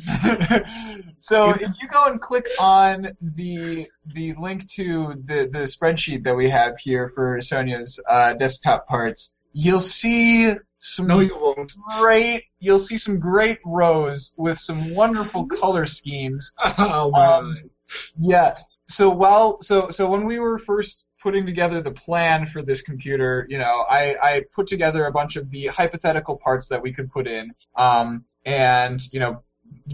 [1.17, 6.35] so if you go and click on the the link to the the spreadsheet that
[6.35, 11.73] we have here for Sonia's uh, desktop parts, you'll see some No, you won't.
[11.99, 16.51] great you'll see some great rows with some wonderful color schemes.
[16.77, 17.57] Oh, my Um.
[18.17, 18.55] Yeah.
[18.87, 23.45] So while so so when we were first putting together the plan for this computer,
[23.49, 27.11] you know, I, I put together a bunch of the hypothetical parts that we could
[27.11, 29.43] put in, um, and you know,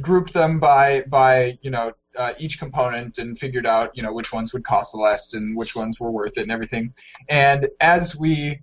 [0.01, 4.31] grouped them by by you know uh, each component and figured out you know which
[4.31, 6.93] ones would cost the least and which ones were worth it and everything.
[7.27, 8.61] And as we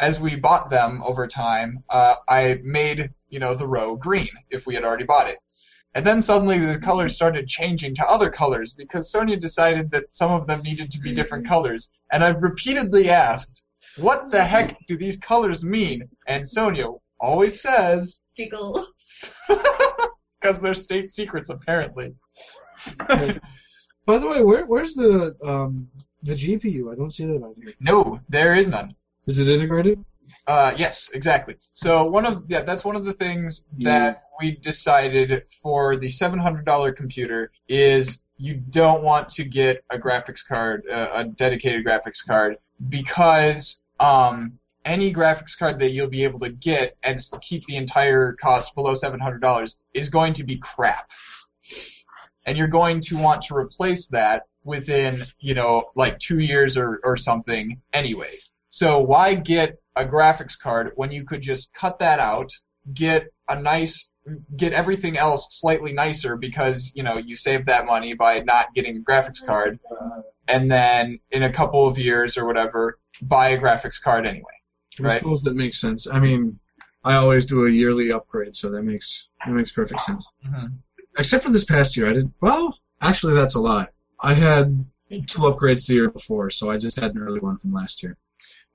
[0.00, 4.66] as we bought them over time, uh, I made you know, the row green if
[4.66, 5.38] we had already bought it.
[5.94, 10.30] And then suddenly the colors started changing to other colors because Sonia decided that some
[10.30, 11.90] of them needed to be different colors.
[12.12, 13.64] And I've repeatedly asked,
[13.96, 16.08] what the heck do these colors mean?
[16.26, 16.86] And Sonia
[17.18, 18.86] always says, Giggle.
[20.40, 22.14] because they're state secrets apparently.
[23.08, 25.88] By the way, where, where's the um,
[26.22, 26.90] the GPU?
[26.90, 27.74] I don't see that on here.
[27.80, 28.94] no, there is none.
[29.30, 30.04] Is it integrated?
[30.44, 31.54] Uh, yes, exactly.
[31.72, 36.40] So one of yeah, that's one of the things that we decided for the seven
[36.40, 41.86] hundred dollar computer is you don't want to get a graphics card, uh, a dedicated
[41.86, 42.56] graphics card,
[42.88, 48.32] because um, any graphics card that you'll be able to get and keep the entire
[48.32, 51.12] cost below seven hundred dollars is going to be crap,
[52.44, 56.98] and you're going to want to replace that within you know like two years or
[57.04, 58.34] or something anyway.
[58.70, 62.52] So why get a graphics card when you could just cut that out,
[62.94, 64.08] get a nice,
[64.56, 68.96] get everything else slightly nicer because you know you save that money by not getting
[68.96, 69.80] a graphics card,
[70.46, 74.44] and then in a couple of years or whatever, buy a graphics card anyway.
[75.00, 75.18] I Right.
[75.18, 76.06] suppose that makes sense.
[76.06, 76.58] I mean,
[77.02, 80.28] I always do a yearly upgrade, so that makes that makes perfect sense.
[80.46, 80.74] Mhm.
[81.18, 82.78] Except for this past year, I did well.
[83.00, 83.88] Actually, that's a lie.
[84.20, 84.84] I had
[85.26, 88.16] two upgrades the year before, so I just had an early one from last year.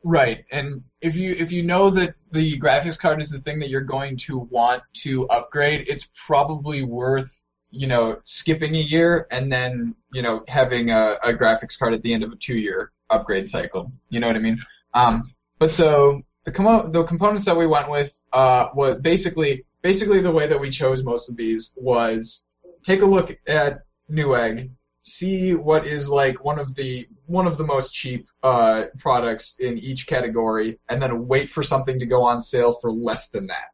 [0.08, 3.70] Right, and if you if you know that the graphics card is the thing that
[3.70, 9.52] you're going to want to upgrade, it's probably worth you know skipping a year and
[9.52, 12.92] then you know having a, a graphics card at the end of a two year
[13.10, 13.92] upgrade cycle.
[14.10, 14.60] You know what I mean?
[14.94, 20.22] Um, but so the commo- the components that we went with uh, was basically basically
[20.22, 22.46] the way that we chose most of these was
[22.84, 23.80] take a look at
[24.12, 24.70] Newegg,
[25.06, 29.78] see what is like one of the one of the most cheap uh, products in
[29.78, 33.70] each category, and then wait for something to go on sale for less than that.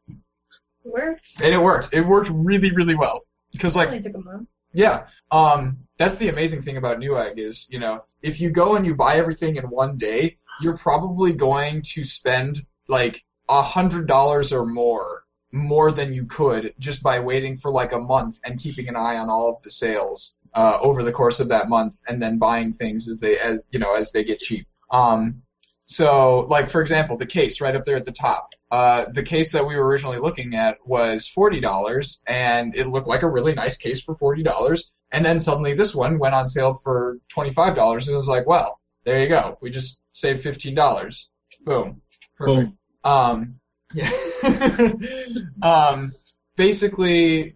[0.83, 1.35] It works.
[1.41, 1.93] And it worked.
[1.93, 3.21] It worked really, really well.
[3.53, 4.49] Because like Only took a month.
[4.73, 8.85] yeah, um, that's the amazing thing about Newegg is, you know, if you go and
[8.85, 14.51] you buy everything in one day, you're probably going to spend like a hundred dollars
[14.51, 18.89] or more, more than you could just by waiting for like a month and keeping
[18.89, 22.21] an eye on all of the sales uh, over the course of that month, and
[22.21, 24.67] then buying things as they as you know as they get cheap.
[24.91, 25.43] Um,
[25.85, 28.53] so, like for example, the case right up there at the top.
[28.71, 33.07] Uh, the case that we were originally looking at was forty dollars, and it looked
[33.07, 34.93] like a really nice case for forty dollars.
[35.11, 38.29] And then suddenly this one went on sale for twenty five dollars, and it was
[38.29, 39.57] like, well, there you go.
[39.61, 41.29] We just saved fifteen dollars.
[41.65, 42.01] Boom.
[42.37, 42.69] Perfect.
[42.69, 42.77] Boom.
[43.03, 43.59] Um,
[43.93, 44.11] yeah.
[45.61, 46.13] um,
[46.55, 47.55] basically,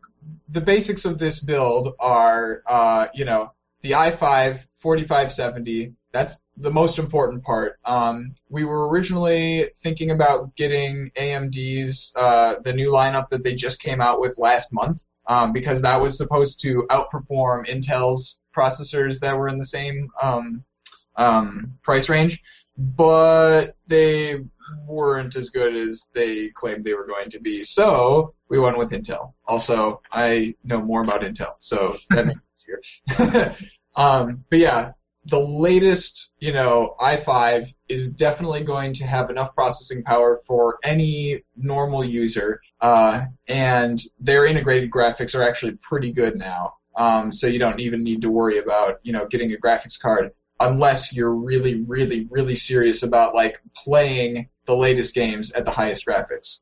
[0.50, 5.93] the basics of this build are, uh, you know, the i5 4570.
[6.12, 7.78] That's the most important part.
[7.84, 13.82] Um, we were originally thinking about getting AMD's uh, the new lineup that they just
[13.82, 19.38] came out with last month, um, because that was supposed to outperform Intel's processors that
[19.38, 20.64] were in the same um,
[21.18, 22.41] um, price range,
[22.78, 24.42] but they
[24.88, 27.64] weren't as good as they claimed they were going to be.
[27.64, 29.34] So we went with Intel.
[29.46, 33.56] Also, I know more about Intel, so that makes it easier.
[33.98, 34.92] um, but yeah,
[35.28, 41.44] the latest, you know, i5 is definitely going to have enough processing power for any
[41.56, 46.74] normal user, uh, and their integrated graphics are actually pretty good now.
[46.96, 50.32] Um, so you don't even need to worry about, you know, getting a graphics card
[50.60, 56.06] unless you're really, really, really serious about like playing the latest games at the highest
[56.06, 56.62] graphics,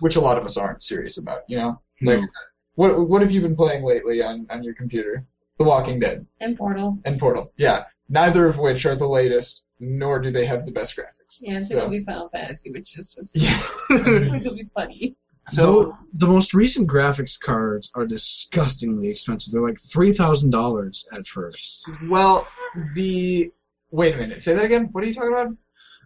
[0.00, 1.42] which a lot of us aren't serious about.
[1.48, 2.06] You know, hmm.
[2.08, 2.26] like No.
[2.74, 5.24] what what have you been playing lately on on your computer?
[5.58, 6.98] The Walking Dead And Portal.
[7.04, 7.52] and Portal.
[7.56, 11.38] Yeah, neither of which are the latest, nor do they have the best graphics.
[11.40, 13.58] Yeah, and So- it'll be Final Fantasy, which is just Yeah.
[14.30, 15.14] which will be funny.
[15.52, 19.52] So the most recent graphics cards are disgustingly expensive.
[19.52, 21.88] They're like three thousand dollars at first.
[22.08, 22.46] well,
[22.94, 23.52] the
[23.90, 24.42] wait a minute.
[24.42, 24.88] Say that again.
[24.92, 25.54] What are you talking about?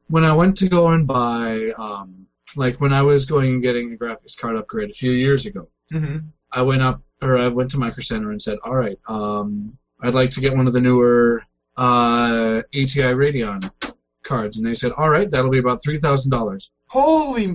[0.08, 3.90] When I went to go and buy, um, like when I was going and getting
[3.90, 6.18] the graphics card upgrade a few years ago, Mm-hmm.
[6.52, 10.14] I went up or I went to Micro Center and said, "All right, um, I'd
[10.14, 11.42] like to get one of the newer
[11.76, 13.70] uh, ATI Radeon
[14.24, 17.46] cards," and they said, "All right, that'll be about three thousand dollars." Holy,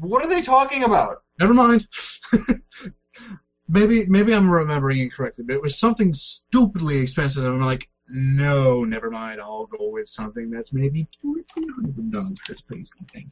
[0.00, 1.22] what are they talking about?
[1.40, 1.88] Never mind.
[3.68, 7.44] maybe maybe I'm remembering incorrectly, but it was something stupidly expensive.
[7.44, 9.40] I'm like, no, never mind.
[9.40, 12.90] I'll go with something that's maybe two or three hundred dollars, please.
[13.12, 13.30] Thank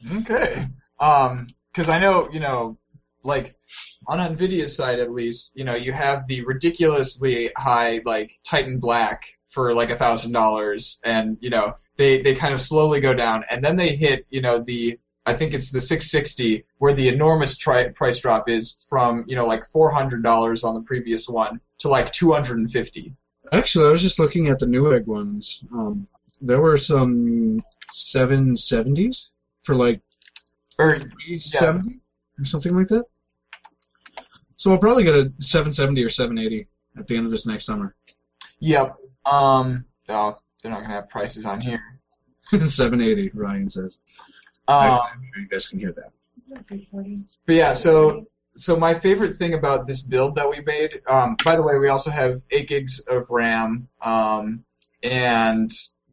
[0.00, 0.18] you.
[0.18, 0.66] Okay.
[0.98, 2.78] Um, because I know, you know,
[3.22, 3.54] like
[4.08, 9.26] on Nvidia's side at least, you know, you have the ridiculously high like Titan Black
[9.46, 13.44] for like a thousand dollars, and you know they they kind of slowly go down,
[13.50, 17.56] and then they hit you know the I think it's the 660 where the enormous
[17.56, 22.12] tri- price drop is from you know like $400 on the previous one to like
[22.12, 23.14] 250.
[23.52, 25.62] Actually, I was just looking at the Newegg ones.
[25.72, 26.06] Um,
[26.40, 27.60] there were some
[27.92, 29.30] 770s
[29.62, 30.00] for like
[30.78, 32.00] Or 370
[32.38, 33.04] or something like that.
[34.56, 36.66] So I'll probably get a 770 or 780
[36.98, 37.94] at the end of this next summer.
[38.58, 38.96] yep.
[39.24, 39.84] Um.
[40.08, 41.80] Oh, they're not gonna have prices on here.
[42.50, 43.98] 780, Ryan says.
[44.68, 45.00] Um.
[45.00, 46.12] I'm sure you guys can hear that.
[47.46, 51.02] But yeah, so so my favorite thing about this build that we made.
[51.06, 53.88] Um, by the way, we also have eight gigs of RAM.
[54.00, 54.64] Um,
[55.02, 55.70] and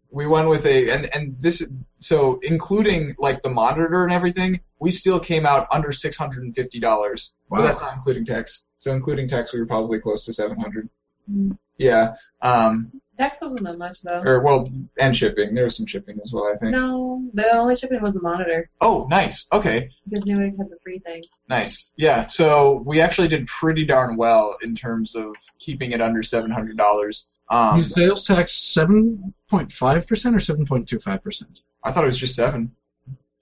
[0.10, 1.64] we went with a and and this
[2.00, 6.54] so including like the monitor and everything, we still came out under six hundred and
[6.54, 7.34] fifty dollars.
[7.50, 7.60] Wow.
[7.60, 8.66] But that's not including tax.
[8.80, 10.90] So including tax, we were probably close to seven hundred.
[11.32, 11.58] Mm.
[11.78, 12.16] Yeah.
[12.42, 13.02] Um.
[13.18, 14.22] Tax wasn't that much though.
[14.26, 15.54] Or well, and shipping.
[15.54, 16.72] There was some shipping as well, I think.
[16.72, 19.46] No, the only shipping was the monitor Oh, nice.
[19.54, 19.90] Okay.
[20.06, 21.24] because Newegg had the free thing.
[21.48, 21.94] Nice.
[21.96, 22.26] Yeah.
[22.28, 26.78] So we actually did pretty darn well in terms of keeping it under seven hundred
[26.78, 27.30] dollars.
[27.50, 31.44] Um, Is sales tax 7.5% or 7.25%?
[31.84, 32.72] I thought it was just seven.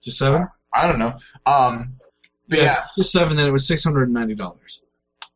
[0.01, 0.47] Just 7?
[0.73, 1.17] I don't know.
[1.45, 1.97] Um,
[2.49, 2.85] but yeah.
[2.97, 4.79] Just 7, then it was $690.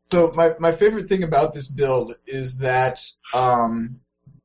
[0.08, 3.00] So my my favorite thing about this build is that
[3.34, 4.02] um,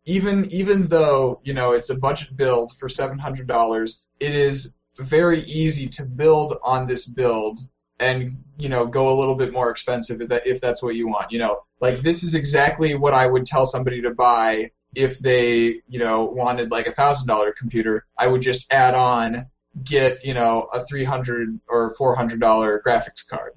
[0.07, 4.77] even even though you know it's a budget build for seven hundred dollars, it is
[4.99, 7.59] very easy to build on this build
[8.01, 11.09] and you know go a little bit more expensive if that if that's what you
[11.09, 11.31] want.
[11.33, 15.81] You know, like this is exactly what I would tell somebody to buy if they
[15.89, 18.07] you know wanted like a thousand dollar computer.
[18.19, 19.47] I would just add on
[19.85, 23.53] get you know a three hundred or four hundred dollar graphics card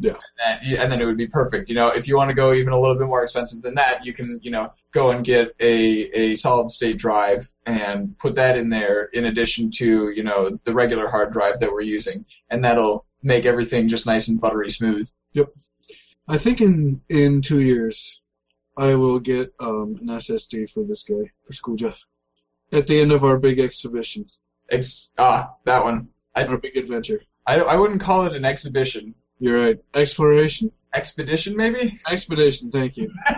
[0.00, 1.68] that, and then it would be perfect.
[1.68, 4.04] You know, if you want to go even a little bit more expensive than that,
[4.04, 5.70] you can, you know, go and get a,
[6.18, 10.74] a solid state drive and put that in there in addition to, you know, the
[10.74, 15.10] regular hard drive that we're using, and that'll make everything just nice and buttery smooth.
[15.32, 15.48] Yep.
[16.28, 18.20] I think in, in two years,
[18.76, 21.98] I will get um, an SSD for this guy, for School Jeff.
[22.70, 24.26] At the end of our big exhibition,
[24.70, 26.08] Ex- ah, that one.
[26.34, 27.22] I, our big adventure.
[27.46, 29.14] I, I wouldn't call it an exhibition.
[29.38, 29.78] You're right.
[29.94, 30.72] Exploration?
[30.94, 31.98] Expedition, maybe?
[32.08, 33.12] Expedition, thank you.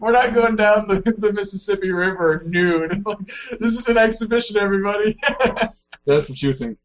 [0.00, 3.04] We're not going down the, the Mississippi River nude.
[3.60, 5.18] this is an exhibition, everybody.
[6.06, 6.78] That's what you think.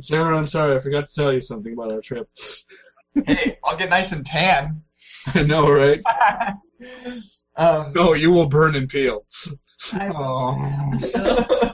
[0.00, 2.28] Sarah, I'm sorry, I forgot to tell you something about our trip.
[3.26, 4.82] hey, I'll get nice and tan.
[5.34, 6.02] I know, right?
[7.56, 9.26] um, No, you will burn and peel.
[9.92, 11.72] I- Oh.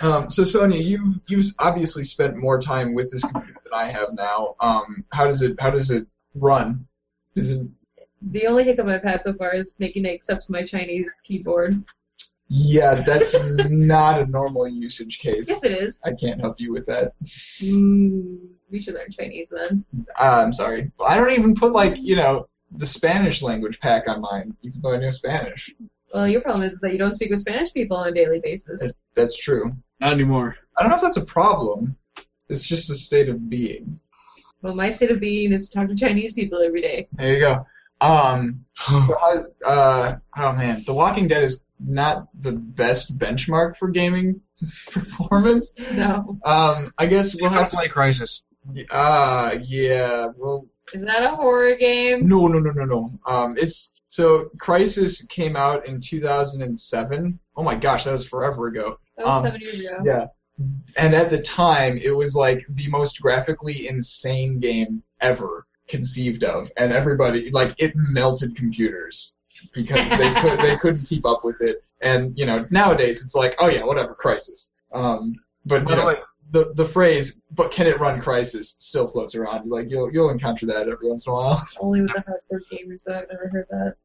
[0.00, 4.12] Um, so Sonia, you've you've obviously spent more time with this computer than I have
[4.12, 4.54] now.
[4.60, 6.86] Um, how does it how does it run?
[7.34, 7.66] Is it
[8.22, 11.82] The only hiccup I've had so far is making it accept my Chinese keyboard.
[12.48, 13.34] yeah, that's
[13.68, 15.48] not a normal usage case.
[15.48, 16.00] Yes, it is.
[16.04, 17.12] I can't help you with that.
[17.24, 18.38] Mm,
[18.70, 19.84] we should learn Chinese then.
[20.20, 20.90] Uh, I'm sorry.
[21.04, 24.92] I don't even put like you know the Spanish language pack on mine, even though
[24.92, 25.74] I know Spanish.
[26.12, 28.92] Well, your problem is that you don't speak with Spanish people on a daily basis.
[29.14, 29.74] That's true.
[30.00, 30.56] Not anymore.
[30.76, 31.96] I don't know if that's a problem.
[32.48, 34.00] It's just a state of being.
[34.62, 37.08] Well, my state of being is to talk to Chinese people every day.
[37.12, 37.66] There you go.
[38.00, 44.40] Um, uh, oh man, The Walking Dead is not the best benchmark for gaming
[44.90, 45.74] performance.
[45.94, 46.38] No.
[46.44, 47.76] Um, I guess we'll have to.
[47.76, 48.42] play Crysis.
[48.90, 50.26] Uh, yeah.
[50.36, 52.26] Well, Is that a horror game?
[52.28, 53.18] no, no, no, no, no.
[53.26, 57.38] Um, it's so Crysis came out in 2007.
[57.56, 58.98] Oh my gosh, that was forever ago.
[59.16, 59.98] That was Um, seven years ago.
[60.04, 60.26] Yeah.
[60.96, 66.70] And at the time, it was like the most graphically insane game ever conceived of,
[66.76, 69.36] and everybody like it melted computers
[69.72, 71.84] because they could they couldn't keep up with it.
[72.00, 74.70] And you know nowadays it's like oh yeah whatever Crysis.
[74.92, 75.34] Um,
[75.64, 76.20] but By you the know, way-
[76.50, 79.70] the the phrase "but can it run Crysis" still floats around.
[79.70, 81.68] Like you'll you'll encounter that every once in a while.
[81.80, 83.96] Only with the hardcore gamers, that I've never heard that.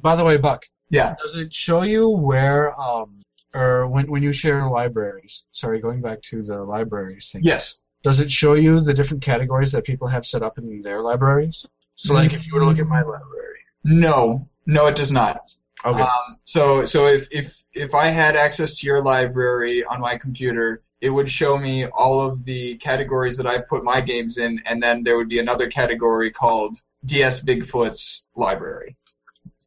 [0.00, 0.64] By the way, Buck.
[0.90, 1.14] Yeah.
[1.20, 3.20] Does it show you where, um,
[3.54, 5.44] or when when you share libraries?
[5.50, 7.42] Sorry, going back to the libraries thing.
[7.44, 7.80] Yes.
[8.02, 11.66] Does it show you the different categories that people have set up in their libraries?
[11.96, 13.60] So, like, if you were to look at my library.
[13.82, 14.48] No.
[14.66, 15.40] No, it does not.
[15.84, 16.00] Okay.
[16.00, 20.82] Um, so so if, if if I had access to your library on my computer,
[21.04, 24.82] it would show me all of the categories that I've put my games in, and
[24.82, 28.96] then there would be another category called DS Bigfoot's library.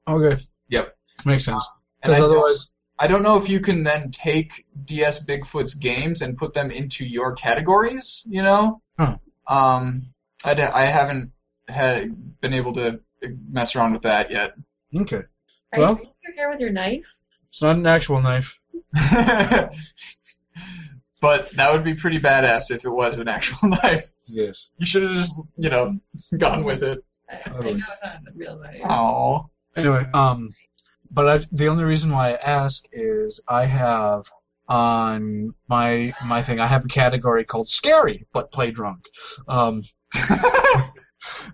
[0.07, 0.41] okay.
[0.69, 0.95] Yep.
[1.25, 1.65] Makes sense.
[2.01, 5.75] And I Because don't, otherwise, I don't know if you can then take DS Bigfoot's
[5.75, 8.25] games and put them into your categories.
[8.27, 8.81] You know.
[8.99, 9.17] Huh.
[9.47, 10.07] Um,
[10.43, 11.31] I, d- I haven't
[11.67, 12.99] had been able to
[13.49, 14.53] mess around with that yet.
[14.95, 15.21] okay.
[15.73, 17.13] Are Well- you cutting your hair with your knife?
[17.49, 18.59] It's not an actual knife.
[21.21, 24.11] but that would be pretty badass if it was an actual knife.
[24.25, 24.69] Yes.
[24.77, 25.99] You should have just, you know,
[26.37, 27.03] gone with it.
[27.29, 28.81] I, I know it's not the real knife.
[28.89, 29.49] Oh.
[29.75, 30.53] Anyway, um,
[31.11, 34.25] but I, the only reason why I ask is I have
[34.67, 39.05] on my my thing I have a category called scary but play drunk.
[39.47, 39.83] Um,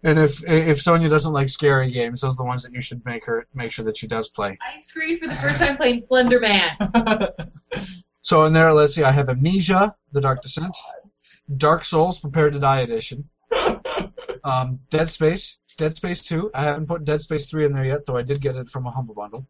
[0.03, 3.05] and if if Sonia doesn't like scary games, those are the ones that you should
[3.05, 4.57] make her make sure that she does play.
[4.61, 6.77] I screamed for the first time playing Slender Man.
[8.23, 10.75] So in there, let's see, I have Amnesia: The Dark Descent,
[11.57, 13.29] Dark Souls: Prepare to Die Edition,
[14.45, 16.51] um, Dead Space, Dead Space 2.
[16.53, 18.87] I haven't put Dead Space 3 in there yet, though I did get it from
[18.87, 19.45] a humble bundle.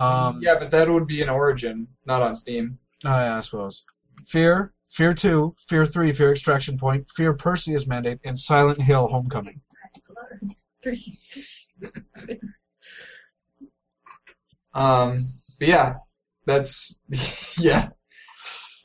[0.00, 2.78] Um, yeah, but that would be an Origin, not on Steam.
[3.04, 3.84] Oh, yeah, I suppose.
[4.26, 9.60] Fear, Fear 2, Fear 3, Fear Extraction Point, Fear Perseus Mandate, and Silent Hill Homecoming.
[10.82, 11.18] Three.
[14.72, 15.26] Um,
[15.58, 15.94] but yeah,
[16.46, 17.00] that's
[17.58, 17.88] yeah.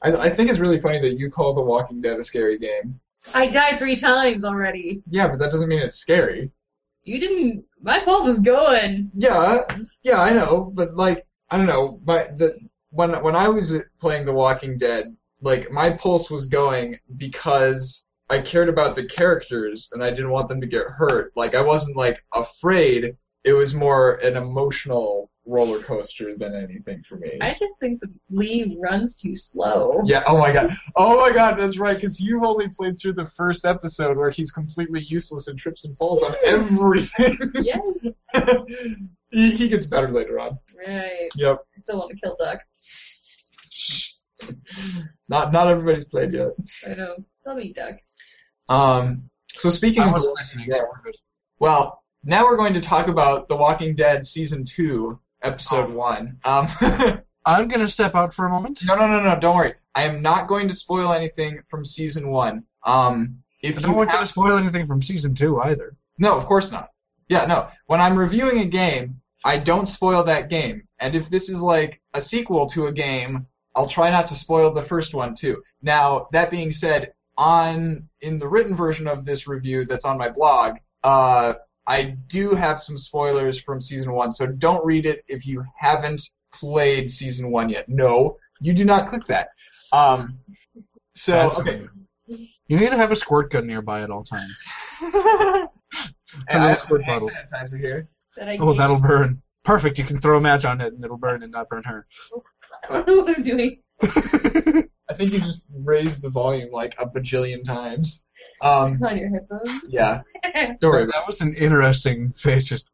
[0.03, 2.99] I, I think it's really funny that you call The Walking Dead a scary game.
[3.33, 5.01] I died three times already.
[5.09, 6.51] Yeah, but that doesn't mean it's scary.
[7.03, 7.65] You didn't.
[7.81, 9.11] My pulse was going.
[9.15, 9.63] Yeah,
[10.03, 12.57] yeah, I know, but like I don't know, but the
[12.91, 18.39] when when I was playing The Walking Dead, like my pulse was going because I
[18.39, 21.31] cared about the characters and I didn't want them to get hurt.
[21.35, 23.15] Like I wasn't like afraid.
[23.43, 27.37] It was more an emotional roller coaster than anything for me.
[27.41, 30.01] I just think that Lee runs too slow.
[30.05, 30.23] Yeah.
[30.25, 30.73] Oh my god.
[30.95, 31.59] Oh my god.
[31.59, 31.95] That's right.
[31.95, 35.97] Because you've only played through the first episode where he's completely useless and trips and
[35.97, 37.37] falls on everything.
[37.55, 38.05] Yes.
[39.31, 40.59] he, he gets better later on.
[40.87, 41.29] Right.
[41.35, 41.65] Yep.
[41.75, 42.59] I still want to kill Duck.
[45.29, 46.49] Not not everybody's played yet.
[46.85, 47.15] I know.
[47.45, 47.95] Tell me, Duck.
[48.67, 49.29] Um.
[49.55, 50.85] So speaking I of, wasn't listening, so
[51.59, 55.93] well, now we're going to talk about The Walking Dead season two, episode Oh.
[55.93, 56.39] one.
[56.45, 56.67] Um.
[57.45, 58.79] I'm going to step out for a moment.
[58.85, 59.37] no, no, no, no.
[59.39, 59.73] Don't worry.
[59.93, 62.63] I am not going to spoil anything from season one.
[62.85, 63.39] Um.
[63.61, 65.95] If I you don't want you have- to spoil anything from season two either.
[66.17, 66.89] No, of course not.
[67.29, 67.67] Yeah, no.
[67.87, 70.87] When I'm reviewing a game, I don't spoil that game.
[70.99, 74.71] And if this is like a sequel to a game, I'll try not to spoil
[74.71, 75.63] the first one too.
[75.81, 80.29] Now, that being said, on in the written version of this review that's on my
[80.29, 81.53] blog, uh,
[81.87, 86.21] I do have some spoilers from season one, so don't read it if you haven't
[86.53, 87.89] played season one yet.
[87.89, 89.49] No, you do not click that.
[89.91, 90.39] Um,
[91.13, 91.69] so That's okay.
[91.71, 91.89] amazing.
[92.67, 94.55] You need to have a squirt gun nearby at all times.
[95.01, 97.29] and I have squirt hand bottle.
[97.29, 98.07] sanitizer here.
[98.37, 99.41] That I Oh, that'll burn.
[99.63, 99.99] Perfect.
[99.99, 102.07] You can throw a match on it and it'll burn and not burn her.
[102.89, 103.79] I don't know what I'm doing.
[104.03, 108.23] I think you just raised the volume like a bajillion times.
[108.61, 109.89] Um, On your headphones.
[109.91, 110.21] yeah,
[110.79, 112.65] don't worry that, was an interesting face.
[112.65, 112.89] Just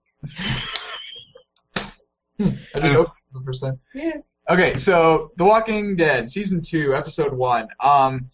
[2.39, 2.57] it.
[2.73, 3.79] I just opened it the first time.
[3.93, 4.11] yeah.
[4.49, 7.67] Okay, so The Walking Dead, season two, episode one.
[7.79, 8.29] Um,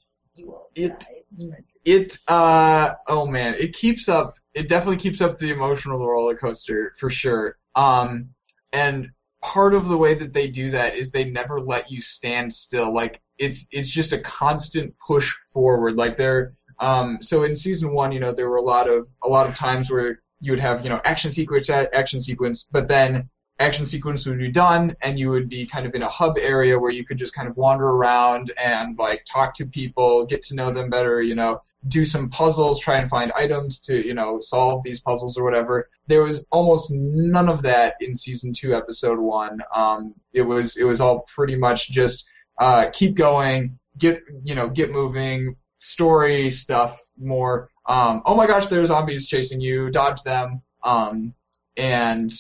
[0.76, 1.05] It- die.
[1.18, 4.38] It's meant to- it, uh, oh man, it keeps up.
[4.53, 7.57] It definitely keeps up the emotional roller coaster for sure.
[7.76, 8.30] Um,
[8.74, 9.11] and
[9.41, 12.93] part of the way that they do that is they never let you stand still.
[12.93, 15.95] Like it's it's just a constant push forward.
[15.95, 19.28] Like they're um, so in season one, you know, there were a lot of a
[19.28, 23.30] lot of times where you would have you know action sequence action sequence, but then
[23.59, 26.78] action sequence would be done and you would be kind of in a hub area
[26.78, 30.55] where you could just kind of wander around and like talk to people, get to
[30.55, 34.39] know them better, you know, do some puzzles, try and find items to, you know,
[34.41, 35.89] solve these puzzles or whatever.
[36.07, 39.61] There was almost none of that in season two, episode one.
[39.73, 42.28] Um, it was it was all pretty much just
[42.59, 45.55] uh, keep going, get you know, get moving,
[45.86, 47.69] story stuff more.
[47.86, 50.61] Um, oh my gosh, there are zombies chasing you, dodge them.
[50.83, 51.33] Um,
[51.77, 52.31] and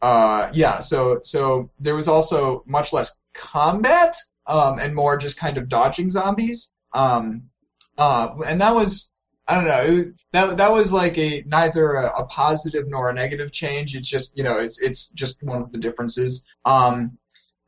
[0.00, 4.16] uh, yeah, so so there was also much less combat
[4.46, 6.72] um, and more just kind of dodging zombies.
[6.92, 7.50] Um,
[7.98, 9.12] uh, and that was
[9.48, 13.50] I don't know that that was like a neither a, a positive nor a negative
[13.50, 13.94] change.
[13.94, 16.46] It's just you know it's it's just one of the differences.
[16.64, 17.18] Um,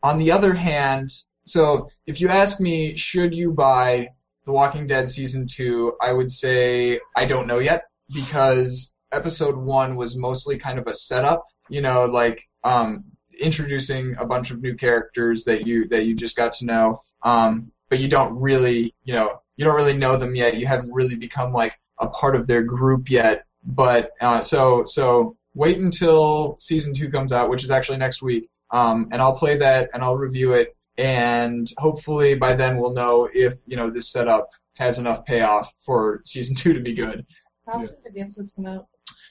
[0.03, 1.11] on the other hand,
[1.47, 4.11] so if you ask me, should you buy
[4.47, 5.95] The Walking Dead season two?
[6.01, 7.85] I would say I don't know yet
[8.15, 11.45] because episode one was mostly kind of a setup.
[11.69, 13.05] You know, like um,
[13.41, 17.73] introducing a bunch of new characters that you that you just got to know, um,
[17.89, 20.57] but you don't really, you know, you don't really know them yet.
[20.57, 23.47] You haven't really become like a part of their group yet.
[23.65, 28.49] But uh, so so wait until season two comes out, which is actually next week,
[28.71, 33.29] um, and I'll play that and I'll review it, and hopefully by then we'll know
[33.35, 37.25] if you know this setup has enough payoff for season two to be good.
[37.67, 38.87] How often did the episodes come out?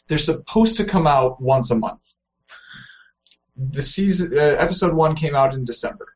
[0.08, 2.14] They're supposed to come out once a month.
[3.56, 6.08] The season uh, episode one came out in December,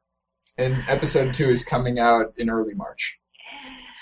[0.57, 3.17] and episode two is coming out in early March.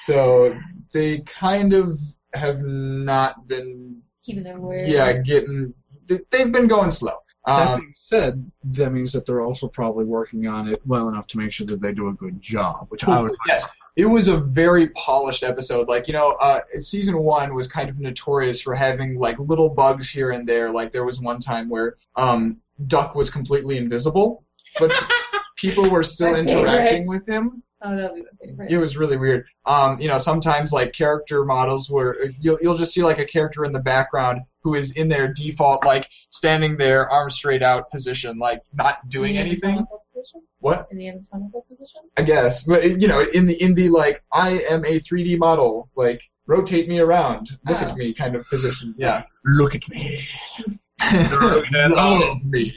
[0.03, 0.57] So
[0.93, 1.97] they kind of
[2.33, 4.87] have not been, Keeping their word.
[4.87, 5.73] yeah, getting.
[6.07, 7.17] They've been going slow.
[7.47, 11.27] That Um, being said, that means that they're also probably working on it well enough
[11.27, 13.31] to make sure that they do a good job, which I would.
[13.47, 15.87] yes, it was a very polished episode.
[15.87, 20.09] Like you know, uh, season one was kind of notorious for having like little bugs
[20.09, 20.69] here and there.
[20.71, 24.43] Like there was one time where um, Duck was completely invisible,
[24.77, 24.91] but
[25.55, 27.63] people were still interacting with him.
[27.81, 28.71] Oh, that'll be my favorite.
[28.71, 29.45] It was really weird.
[29.65, 33.63] Um, you know, sometimes like character models where you'll you'll just see like a character
[33.63, 38.39] in the background who is in their default like standing there, arms straight out position,
[38.39, 39.85] like not doing In the anything.
[40.15, 40.41] Position?
[40.59, 40.87] What?
[40.89, 42.01] In the anatomical position?
[42.17, 45.89] I guess, but you know, in the in the like I am a 3D model,
[45.95, 47.85] like rotate me around, look Oh.
[47.85, 48.91] at me kind of position.
[48.97, 49.23] Yeah.
[49.45, 50.25] Look at me.
[50.67, 52.73] Look at that Love me.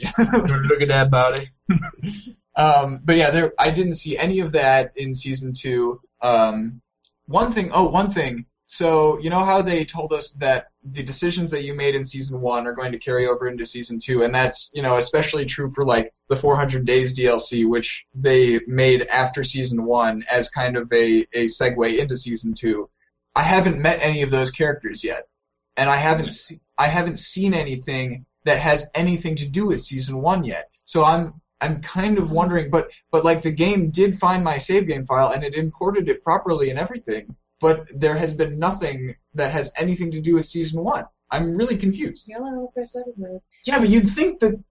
[0.67, 1.49] Look at that body.
[2.55, 6.01] Um, but yeah, there I didn't see any of that in season two.
[6.21, 6.81] Um,
[7.25, 8.45] one thing, oh, one thing.
[8.67, 12.39] So you know how they told us that the decisions that you made in season
[12.39, 15.69] one are going to carry over into season two, and that's you know especially true
[15.69, 20.89] for like the 400 Days DLC, which they made after season one as kind of
[20.93, 22.89] a a segue into season two.
[23.35, 25.27] I haven't met any of those characters yet,
[25.75, 30.21] and I haven't se- I haven't seen anything that has anything to do with season
[30.21, 30.69] one yet.
[30.85, 34.87] So I'm I'm kind of wondering, but but like the game did find my save
[34.87, 39.51] game file and it imported it properly and everything, but there has been nothing that
[39.51, 41.05] has anything to do with season one.
[41.29, 42.27] I'm really confused.
[42.27, 43.41] You only know the first episode.
[43.65, 44.61] Yeah, but you'd think that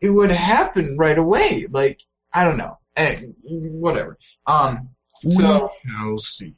[0.00, 1.66] it would happen right away.
[1.68, 2.02] Like
[2.32, 2.78] I don't know.
[2.96, 4.18] Eh, whatever.
[4.46, 4.90] Um.
[5.22, 6.54] So we shall see.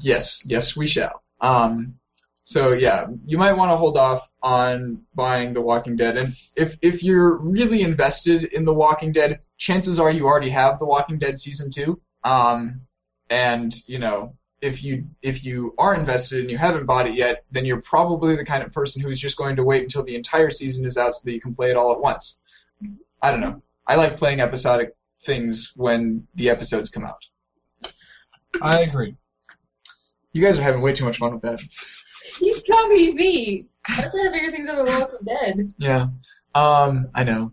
[0.00, 1.22] yes, yes, we shall.
[1.40, 1.96] Um.
[2.44, 6.76] So yeah, you might want to hold off on buying The Walking Dead, and if
[6.82, 11.18] if you're really invested in The Walking Dead, chances are you already have The Walking
[11.18, 12.00] Dead season two.
[12.24, 12.82] Um,
[13.30, 17.44] and you know if you if you are invested and you haven't bought it yet,
[17.50, 20.50] then you're probably the kind of person who's just going to wait until the entire
[20.50, 22.40] season is out so that you can play it all at once.
[23.20, 23.60] I don't know.
[23.86, 27.26] I like playing episodic things when the episodes come out.
[28.60, 29.16] I agree.
[30.32, 31.60] You guys are having way too much fun with that.
[32.66, 33.66] Copying me.
[33.88, 35.68] I was trying to figure things out about Walking Dead.
[35.78, 36.08] Yeah.
[36.54, 37.52] Um, I know.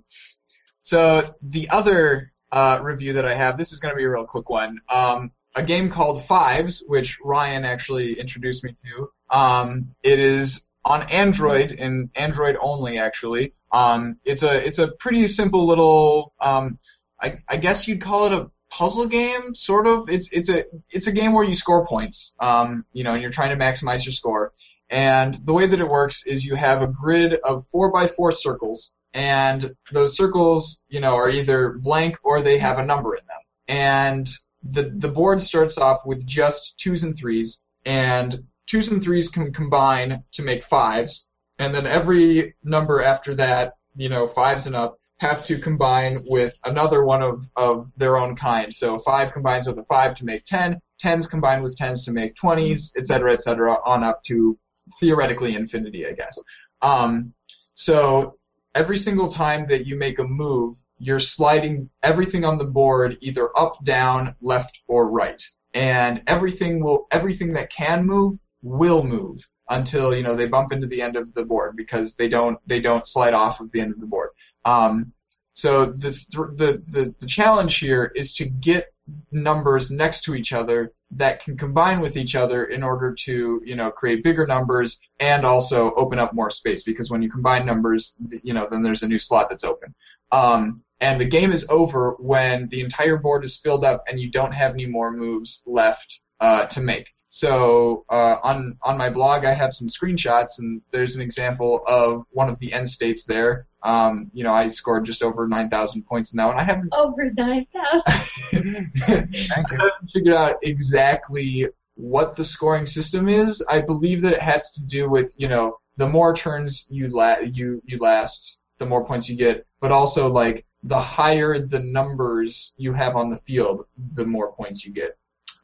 [0.81, 4.25] So the other uh, review that I have, this is going to be a real
[4.25, 4.79] quick one.
[4.93, 9.09] Um, a game called Fives, which Ryan actually introduced me to.
[9.35, 13.53] Um, it is on Android and Android only, actually.
[13.71, 16.33] Um, it's a it's a pretty simple little.
[16.39, 16.79] Um,
[17.21, 20.09] I, I guess you'd call it a puzzle game, sort of.
[20.09, 22.33] It's it's a it's a game where you score points.
[22.39, 24.53] Um, you know, and you're trying to maximize your score.
[24.89, 28.31] And the way that it works is you have a grid of four by four
[28.31, 33.25] circles, and those circles, you know, are either blank or they have a number in
[33.27, 33.41] them.
[33.67, 34.29] And
[34.63, 39.53] the the board starts off with just twos and threes, and twos and threes can
[39.53, 41.29] combine to make fives,
[41.59, 46.57] and then every number after that, you know, fives and up, have to combine with
[46.65, 48.73] another one of, of their own kind.
[48.73, 52.35] So five combines with a five to make ten, tens combine with tens to make
[52.35, 54.57] twenties, et cetera, et cetera, on up to
[54.99, 56.37] theoretically infinity, I guess.
[56.81, 57.33] Um,
[57.73, 58.37] so
[58.75, 63.49] every single time that you make a move, you're sliding everything on the board either
[63.57, 65.41] up, down, left, or right.
[65.73, 70.87] And everything will everything that can move will move until you know they bump into
[70.87, 73.93] the end of the board because they don't they don't slide off of the end
[73.93, 74.29] of the board.
[74.65, 75.13] Um,
[75.53, 78.93] so this the, the the challenge here is to get
[79.31, 83.75] numbers next to each other that can combine with each other in order to you
[83.75, 86.83] know create bigger numbers and also open up more space.
[86.83, 89.93] Because when you combine numbers you know then there's a new slot that's open.
[90.31, 94.29] Um, and the game is over when the entire board is filled up and you
[94.29, 97.13] don't have any more moves left uh, to make.
[97.29, 102.25] So uh, on on my blog I have some screenshots and there's an example of
[102.31, 106.33] one of the end states there um, you know I scored just over 9,000 points
[106.33, 108.91] in that one I haven't Over 9,000.
[108.97, 109.47] Thank you.
[109.51, 113.63] I haven't figured out exactly what the scoring system is.
[113.69, 117.39] I believe that it has to do with you know the more turns you la-
[117.39, 122.73] you you last, the more points you get, but also like the higher the numbers
[122.77, 125.17] you have on the field, the more points you get.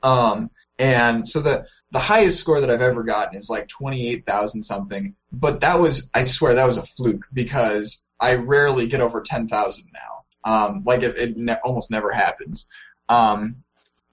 [0.06, 4.26] Um, and so the the highest score that I've ever gotten is like twenty eight
[4.26, 9.02] thousand something, but that was I swear that was a fluke because I rarely get
[9.02, 10.24] over ten thousand now.
[10.44, 12.68] Um, like it, it ne- almost never happens.
[13.10, 13.64] Um,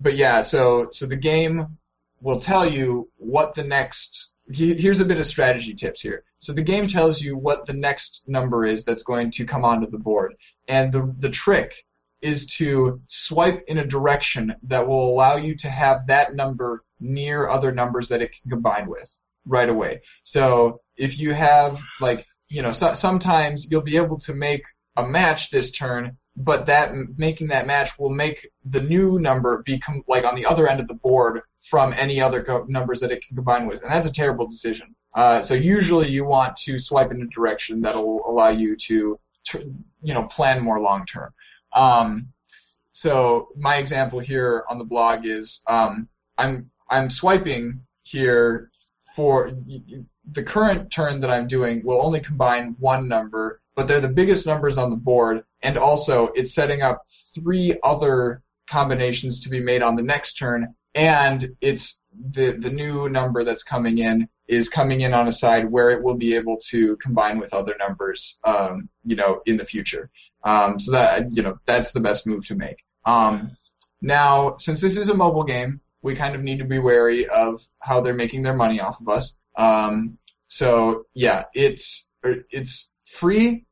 [0.01, 1.78] but yeah, so so the game
[2.22, 4.30] will tell you what the next.
[4.51, 6.24] Here's a bit of strategy tips here.
[6.38, 9.90] So the game tells you what the next number is that's going to come onto
[9.90, 10.34] the board,
[10.66, 11.84] and the the trick
[12.23, 17.49] is to swipe in a direction that will allow you to have that number near
[17.49, 20.01] other numbers that it can combine with right away.
[20.23, 24.64] So if you have like you know so, sometimes you'll be able to make
[24.97, 30.03] a match this turn, but that making that match will make the new number become
[30.07, 33.25] like on the other end of the board from any other co- numbers that it
[33.27, 34.95] can combine with, and that's a terrible decision.
[35.14, 39.75] Uh, so usually you want to swipe in a direction that'll allow you to, to
[40.03, 41.33] you know plan more long term.
[41.75, 42.33] Um,
[42.93, 48.70] so my example here on the blog is um, I'm I'm swiping here
[49.14, 49.51] for
[50.31, 54.47] the current turn that I'm doing will only combine one number, but they're the biggest
[54.47, 57.05] numbers on the board, and also it's setting up
[57.35, 63.09] three other combinations to be made on the next turn, and it's the the new
[63.09, 66.59] number that's coming in is coming in on a side where it will be able
[66.59, 70.11] to combine with other numbers, um, you know, in the future.
[70.45, 72.84] Um, so that you know that's the best move to make.
[73.05, 73.57] Um,
[74.01, 77.66] now, since this is a mobile game, we kind of need to be wary of
[77.78, 79.36] how they're making their money off of us.
[79.57, 83.64] Um, so yeah, it's er, it's free,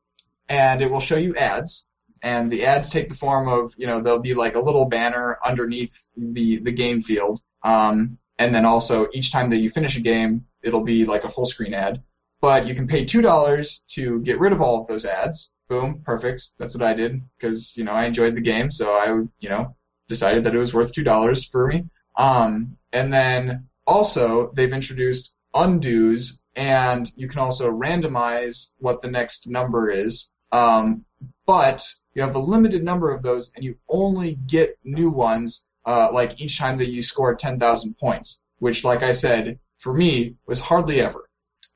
[0.49, 1.85] and it will show you ads.
[2.23, 5.37] And the ads take the form of you know there'll be like a little banner
[5.45, 10.01] underneath the the game field, um, and then also each time that you finish a
[10.01, 12.01] game, it'll be like a full screen ad.
[12.39, 15.51] But you can pay two dollars to get rid of all of those ads.
[15.71, 16.49] Boom, perfect.
[16.57, 19.07] That's what I did because you know I enjoyed the game, so I
[19.39, 19.77] you know
[20.09, 21.85] decided that it was worth two dollars for me.
[22.17, 29.47] Um, and then also they've introduced undos, and you can also randomize what the next
[29.47, 30.33] number is.
[30.51, 31.05] Um,
[31.45, 36.09] but you have a limited number of those, and you only get new ones uh,
[36.11, 40.59] like each time that you score 10,000 points, which, like I said, for me was
[40.59, 41.29] hardly ever.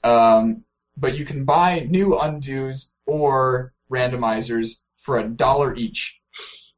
[0.04, 0.66] Um,
[0.98, 6.20] but you can buy new undos or randomizers for a dollar each,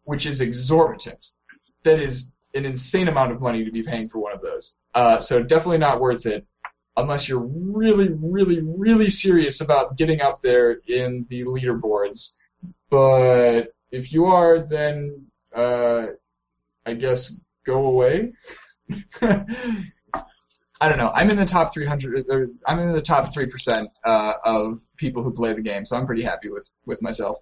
[0.04, 1.26] which is exorbitant.
[1.84, 4.78] That is an insane amount of money to be paying for one of those.
[4.94, 6.46] Uh, so definitely not worth it
[6.98, 12.36] unless you're really, really, really serious about getting up there in the leaderboards.
[12.90, 16.08] But if you are, then uh,
[16.86, 17.34] I guess
[17.66, 18.34] go away.
[20.80, 21.12] I don't know.
[21.14, 22.26] I'm in the top 300.
[22.30, 25.98] Or I'm in the top three percent uh, of people who play the game, so
[25.98, 27.38] I'm pretty happy with with myself.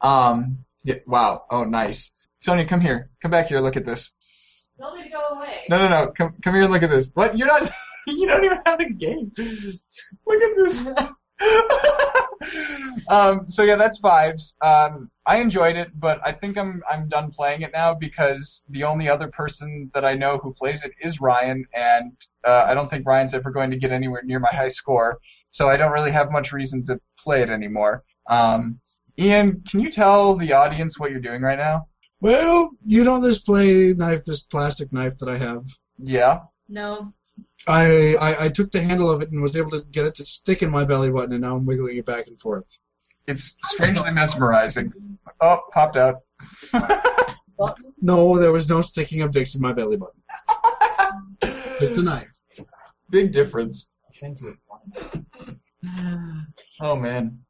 [0.00, 1.44] Um, yeah, wow.
[1.50, 2.12] Oh, nice.
[2.40, 3.10] Sonia, come here.
[3.22, 3.60] Come back here.
[3.60, 4.16] Look at this.
[4.80, 5.66] Tell me to go away.
[5.68, 6.10] No, no, no.
[6.12, 7.10] Come, come here and look at this.
[7.14, 7.36] What?
[7.36, 7.70] You're not.
[8.06, 9.30] you don't even have the game.
[10.26, 10.90] Look at this.
[13.08, 14.56] um, so yeah, that's Fives.
[14.60, 18.84] Um, I enjoyed it, but I think I'm I'm done playing it now because the
[18.84, 22.12] only other person that I know who plays it is Ryan, and
[22.44, 25.18] uh, I don't think Ryan's ever going to get anywhere near my high score.
[25.50, 28.04] So I don't really have much reason to play it anymore.
[28.26, 28.80] Um,
[29.18, 31.86] Ian, can you tell the audience what you're doing right now?
[32.20, 35.66] Well, you know this play knife, this plastic knife that I have.
[35.98, 36.40] Yeah.
[36.68, 37.12] No.
[37.66, 40.24] I, I I took the handle of it and was able to get it to
[40.24, 42.66] stick in my belly button, and now I'm wiggling it back and forth.
[43.26, 44.92] It's strangely mesmerizing.
[45.40, 46.20] Oh, popped out.
[48.00, 50.22] No, there was no sticking of dicks in my belly button.
[51.78, 52.40] Just a knife.
[53.10, 53.92] Big difference.
[56.80, 57.40] Oh man.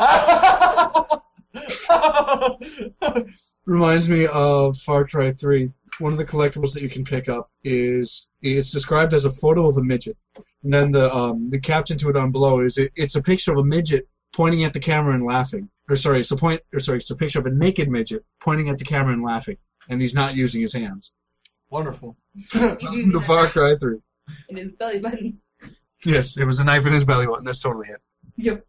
[3.66, 5.70] Reminds me of Far Cry 3.
[6.00, 9.68] One of the collectibles that you can pick up is it's described as a photo
[9.68, 10.16] of a midget,
[10.62, 13.52] and then the um, the caption to it on below is it, it's a picture
[13.52, 15.68] of a midget pointing at the camera and laughing.
[15.88, 16.60] Or sorry, it's a point.
[16.72, 19.56] Or sorry, it's a picture of a naked midget pointing at the camera and laughing,
[19.88, 21.14] and he's not using his hands.
[21.70, 22.16] Wonderful.
[22.34, 22.52] He's
[22.92, 23.98] using the Far Cry 3.
[24.48, 25.40] in his belly button.
[26.04, 27.44] Yes, it was a knife in his belly button.
[27.44, 28.00] That's totally it.
[28.36, 28.64] Yep.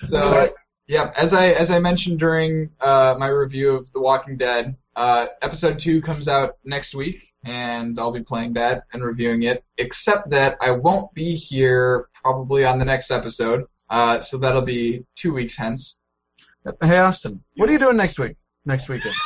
[0.00, 0.52] So,
[0.92, 5.26] yeah, as I as I mentioned during uh, my review of The Walking Dead, uh,
[5.40, 9.64] episode two comes out next week, and I'll be playing that and reviewing it.
[9.78, 15.06] Except that I won't be here probably on the next episode, uh, so that'll be
[15.16, 15.98] two weeks hence.
[16.82, 18.36] Hey Austin, what are you doing next week?
[18.66, 19.14] Next weekend.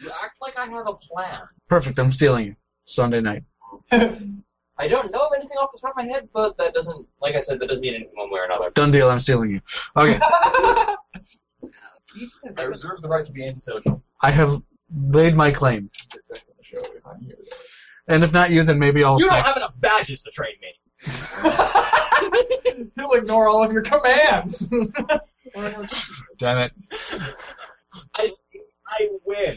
[0.00, 1.40] You act like I have a plan.
[1.68, 1.98] Perfect.
[1.98, 2.56] I'm stealing you.
[2.84, 3.42] Sunday night.
[4.78, 7.34] I don't know of anything off the top of my head, but that doesn't, like
[7.34, 8.70] I said, that doesn't mean anything one way or another.
[8.70, 9.10] Done deal.
[9.10, 9.60] I'm stealing you.
[9.96, 10.18] Okay.
[12.14, 14.02] You just said I reserve the right to be antisocial.
[14.22, 14.62] I have
[14.92, 15.90] laid my claim,
[18.08, 19.18] and if not you, then maybe I'll.
[19.18, 20.74] You don't snipe- have enough badges to train me.
[22.96, 24.68] He'll ignore all of your commands.
[26.38, 26.72] Damn it.
[28.14, 28.32] I
[28.86, 29.56] I win.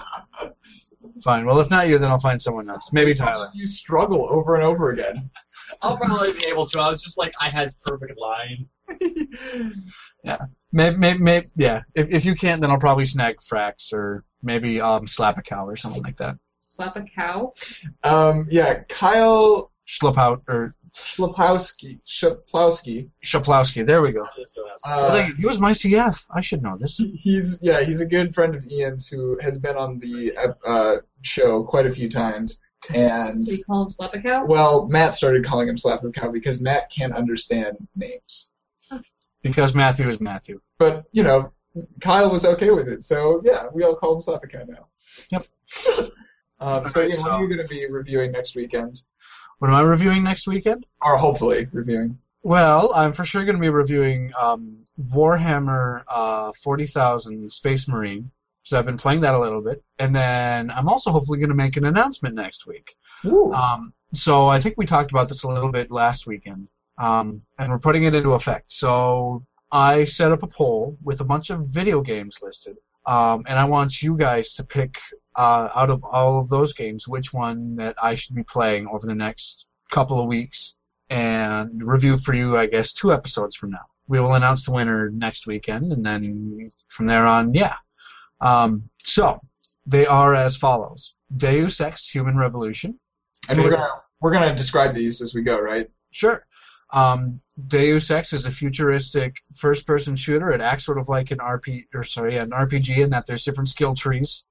[1.23, 1.45] Fine.
[1.45, 2.89] Well, if not you, then I'll find someone else.
[2.91, 3.47] Maybe Tyler.
[3.53, 5.29] you struggle over and over again.
[5.81, 6.79] I'll probably be able to.
[6.79, 8.67] I was just like, I has perfect line.
[10.73, 11.81] Maybe, maybe, maybe yeah.
[11.95, 15.67] If if you can't, then I'll probably snag Frax or maybe um slap a cow
[15.67, 16.35] or something like that.
[16.65, 17.51] Slap a cow.
[18.03, 21.99] Um, yeah, Kyle Schlep out or Schlapowski.
[22.05, 23.09] Shaplowski.
[23.25, 23.85] Shaplowski.
[23.85, 24.25] There we go.
[24.83, 26.25] Uh, he was my CF.
[26.33, 26.97] I should know this.
[26.97, 30.35] he's yeah, he's a good friend of Ian's who has been on the
[30.65, 32.59] uh, show quite a few times.
[32.93, 34.45] And Do we call him slap a cow?
[34.45, 38.51] well, Matt started calling him Slap of Cow because Matt can't understand names.
[39.43, 40.61] Because Matthew is Matthew.
[40.79, 41.51] But you know,
[42.01, 44.87] Kyle was okay with it, so yeah, we all call him Slap a Cow now.
[45.29, 45.43] Yep.
[46.59, 49.01] um, so, Alright, Ian, what so- are you going to be reviewing next weekend?
[49.61, 50.87] What am I reviewing next weekend?
[51.03, 52.17] Or hopefully reviewing.
[52.41, 58.31] Well, I'm for sure going to be reviewing um, Warhammer uh, 40,000 Space Marine.
[58.63, 61.55] So I've been playing that a little bit, and then I'm also hopefully going to
[61.55, 62.95] make an announcement next week.
[63.23, 63.53] Ooh.
[63.53, 67.71] Um, so I think we talked about this a little bit last weekend, um, and
[67.71, 68.71] we're putting it into effect.
[68.71, 73.59] So I set up a poll with a bunch of video games listed, um, and
[73.59, 74.97] I want you guys to pick
[75.41, 79.07] uh, out of all of those games which one that I should be playing over
[79.07, 80.75] the next couple of weeks,
[81.09, 83.87] and review for you, I guess, two episodes from now.
[84.07, 87.77] We will announce the winner next weekend, and then from there on, yeah.
[88.39, 89.39] Um, so
[89.87, 92.99] they are as follows: Deus Ex: Human Revolution.
[93.49, 93.89] and we're gonna
[94.19, 95.89] we're gonna describe these as we go, right?
[96.11, 96.45] Sure.
[96.93, 100.51] Um, Deus Ex is a futuristic first-person shooter.
[100.51, 103.69] It acts sort of like an RP, or sorry, an RPG in that there's different
[103.69, 104.45] skill trees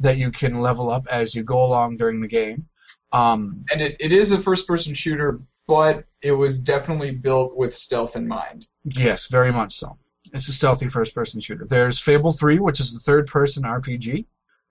[0.00, 2.66] that you can level up as you go along during the game.
[3.12, 7.74] Um, And it, it is a first person shooter, but it was definitely built with
[7.74, 8.66] stealth in mind.
[8.84, 9.96] yes, very much so.
[10.32, 11.66] It's a stealthy first-person shooter.
[11.68, 14.26] There's Fable 3, which is the third-person RPG.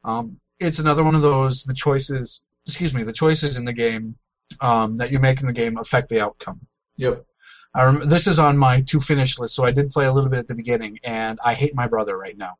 [0.06, 4.16] Um, it's another one of those the choices, excuse me, the choices in the game
[4.62, 6.60] um, that you make in the game affect the outcome.
[6.96, 7.26] Yep.
[7.74, 10.30] I rem- this is on my to finish list, so I did play a little
[10.30, 12.54] bit at the beginning, and I hate my brother right now.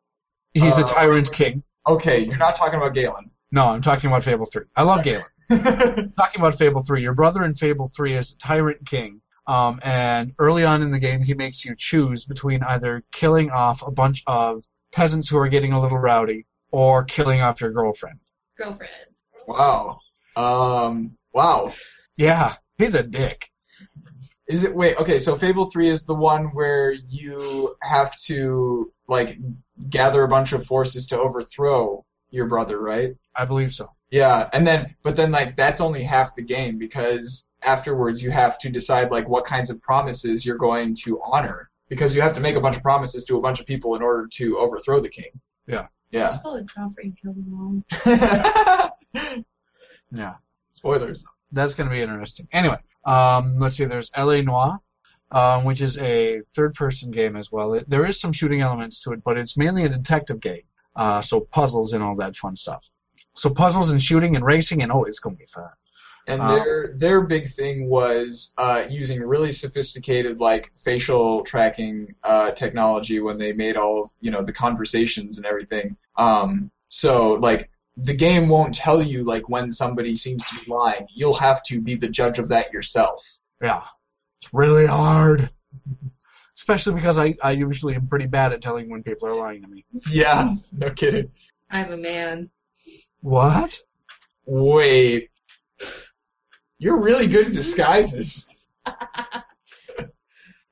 [0.54, 1.64] He's a Uh, tyrant king.
[1.88, 3.32] Okay, you're not talking about Galen.
[3.52, 4.64] No, I'm talking about Fable 3.
[4.76, 5.24] I love Galen.
[5.50, 7.02] I'm talking about Fable 3.
[7.02, 11.00] Your brother in Fable 3 is a tyrant king, um, and early on in the
[11.00, 15.48] game, he makes you choose between either killing off a bunch of peasants who are
[15.48, 18.20] getting a little rowdy, or killing off your girlfriend.
[18.58, 18.92] Girlfriend.
[19.48, 20.00] wow.
[20.36, 21.18] Um.
[21.34, 21.74] Wow.
[22.18, 23.50] Yeah, he's a dick.
[24.50, 24.98] Is it wait?
[25.00, 29.38] Okay, so Fable Three is the one where you have to like
[29.90, 33.16] gather a bunch of forces to overthrow your brother, right?
[33.36, 33.92] I believe so.
[34.10, 38.58] Yeah, and then but then like that's only half the game because afterwards you have
[38.60, 42.40] to decide like what kinds of promises you're going to honor because you have to
[42.40, 45.10] make a bunch of promises to a bunch of people in order to overthrow the
[45.10, 45.30] king.
[45.68, 45.88] Yeah.
[46.12, 46.28] Yeah.
[46.30, 49.34] Just follow Joffrey and kill them all.
[50.12, 50.36] Yeah.
[50.72, 51.24] Spoilers.
[51.52, 52.48] that's going to be interesting.
[52.52, 53.86] Anyway, um, let's see.
[53.86, 54.42] There's L.A.
[54.42, 54.80] Noire,
[55.32, 57.74] um, which is a third-person game as well.
[57.74, 60.64] It, there is some shooting elements to it, but it's mainly a detective game.
[60.96, 62.90] Uh, so puzzles and all that fun stuff.
[63.36, 65.70] So puzzles and shooting and racing, and oh, it's going to be fun.
[66.28, 72.52] And Um, their their big thing was uh, using really sophisticated like facial tracking uh,
[72.52, 75.96] technology when they made all of you know the conversations and everything.
[76.18, 77.70] Um, so like
[78.02, 81.08] the game won't tell you like when somebody seems to be lying.
[81.14, 83.40] You'll have to be the judge of that yourself.
[83.62, 83.84] Yeah,
[84.42, 85.50] it's really hard.
[86.56, 89.68] Especially because I, I usually am pretty bad at telling when people are lying to
[89.68, 89.86] me.
[90.10, 91.32] Yeah, no kidding.
[91.70, 92.50] I'm a man.
[93.22, 93.80] What?
[94.46, 95.30] Wait,
[96.78, 98.48] you're really good at disguises.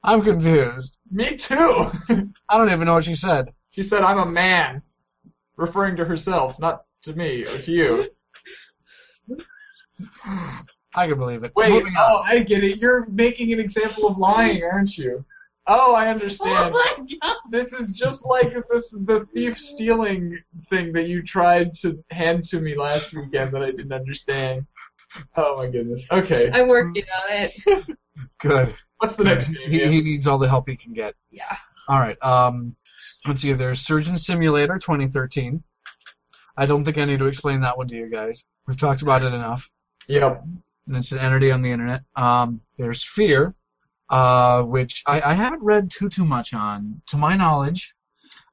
[0.04, 0.96] I'm confused.
[1.12, 1.92] Me too.
[2.50, 3.50] I don't even know what she said.
[3.72, 4.82] she said I'm a man,
[5.58, 8.10] referring to herself, not to me or to you.
[10.96, 11.52] I can believe it.
[11.56, 11.98] Wait, Moving on.
[11.98, 12.80] oh, I get it.
[12.80, 15.26] You're making an example of lying, aren't you?
[15.70, 16.74] Oh, I understand.
[16.74, 17.36] Oh my god!
[17.50, 20.40] This is just like this the thief stealing
[20.70, 24.68] thing that you tried to hand to me last weekend that I didn't understand.
[25.36, 26.06] Oh my goodness.
[26.12, 26.50] Okay.
[26.54, 27.98] I'm working on it.
[28.40, 28.74] Good.
[29.00, 29.70] What's the next game?
[29.70, 31.16] He, he needs all the help he can get.
[31.32, 31.56] Yeah.
[31.90, 32.22] All right.
[32.24, 32.76] Um,
[33.26, 33.52] let's see.
[33.54, 35.62] There's Surgeon Simulator 2013.
[36.58, 38.46] I don't think I need to explain that one to you guys.
[38.68, 39.70] We've talked about it enough.
[40.08, 40.44] Yep.
[40.88, 42.02] And it's an entity on the internet.
[42.16, 43.54] Um, there's Fear,
[44.10, 47.02] uh, which I, I haven't read too too much on.
[47.08, 47.94] To my knowledge,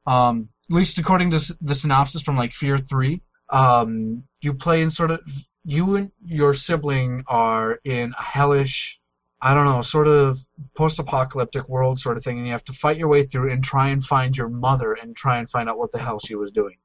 [0.06, 4.82] um, at least according to s- the synopsis from like Fear 3, um, you play
[4.82, 5.20] in sort of
[5.64, 9.00] you and your sibling are in a hellish,
[9.40, 10.38] I don't know, sort of
[10.76, 13.88] post-apocalyptic world sort of thing, and you have to fight your way through and try
[13.88, 16.76] and find your mother and try and find out what the hell she was doing.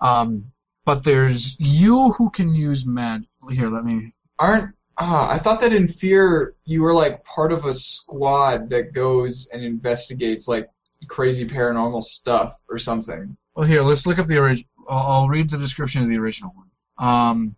[0.00, 0.52] Um,
[0.84, 3.24] but there's you who can use mag.
[3.50, 4.12] Here, let me.
[4.38, 8.92] Aren't ah, I thought that in Fear you were like part of a squad that
[8.92, 10.68] goes and investigates like
[11.08, 13.36] crazy paranormal stuff or something.
[13.54, 14.68] Well, here, let's look up the original.
[14.88, 17.08] I'll, I'll read the description of the original one.
[17.08, 17.56] Um,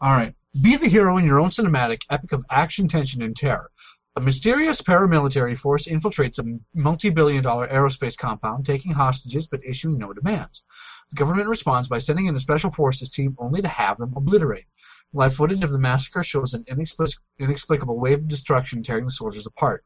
[0.00, 0.34] all right.
[0.60, 3.70] Be the hero in your own cinematic epic of action, tension, and terror.
[4.16, 10.12] A mysterious paramilitary force infiltrates a multi-billion dollar aerospace compound, taking hostages but issuing no
[10.12, 10.62] demands.
[11.10, 14.66] The government responds by sending in a special forces team only to have them obliterated.
[15.12, 19.46] Live footage of the massacre shows an inexplic- inexplicable wave of destruction tearing the soldiers
[19.46, 19.84] apart.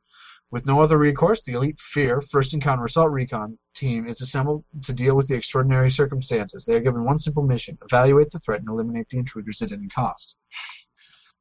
[0.51, 4.95] With no other recourse, the elite Fear First Encounter Assault Recon team is assembled to
[4.95, 6.65] deal with the extraordinary circumstances.
[6.65, 9.89] They are given one simple mission: evaluate the threat and eliminate the intruders at any
[9.89, 10.37] cost.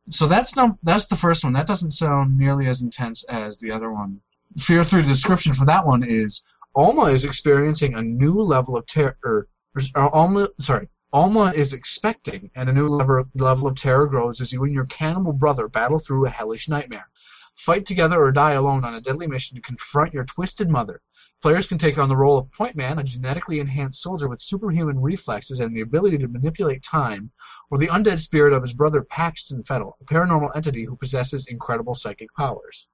[0.09, 0.53] So that's
[0.83, 1.53] that's the first one.
[1.53, 4.19] That doesn't sound nearly as intense as the other one.
[4.57, 9.47] Fear Three description for that one is Alma is experiencing a new level of terror.
[9.77, 14.41] Or uh, Alma, sorry, Alma is expecting, and a new level level of terror grows
[14.41, 17.07] as you and your cannibal brother battle through a hellish nightmare.
[17.55, 21.01] Fight together or die alone on a deadly mission to confront your twisted mother.
[21.43, 24.99] Players can take on the role of Point Man, a genetically enhanced soldier with superhuman
[24.99, 27.29] reflexes and the ability to manipulate time,
[27.69, 31.93] or the undead spirit of his brother Paxton Fettle, a paranormal entity who possesses incredible
[31.93, 32.87] psychic powers.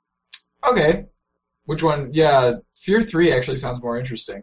[0.67, 1.05] Okay.
[1.63, 2.09] Which one?
[2.11, 4.41] Yeah, Fear 3 actually sounds more interesting.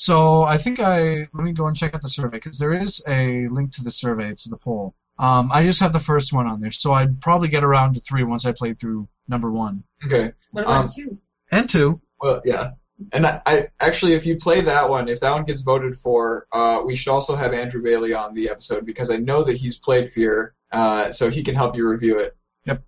[0.00, 3.02] So I think I let me go and check out the survey because there is
[3.08, 4.94] a link to the survey to the poll.
[5.18, 8.00] Um, I just have the first one on there, so I'd probably get around to
[8.00, 10.30] three once I play through number one Okay.
[10.52, 11.18] What about Um, you?
[11.50, 12.00] and two.
[12.20, 12.70] Well, yeah.
[13.12, 16.46] And I, I actually, if you play that one, if that one gets voted for,
[16.52, 19.78] uh, we should also have Andrew Bailey on the episode because I know that he's
[19.78, 22.36] played Fear, uh, so he can help you review it.
[22.66, 22.84] Yep.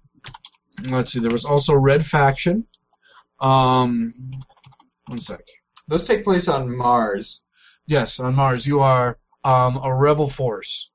[0.85, 1.19] Let's see.
[1.19, 2.65] There was also Red Faction.
[3.41, 4.15] Um,
[5.07, 5.41] one sec.
[5.91, 7.43] Those take place on Mars.
[7.89, 10.89] Yes, on Mars you are um, a rebel force,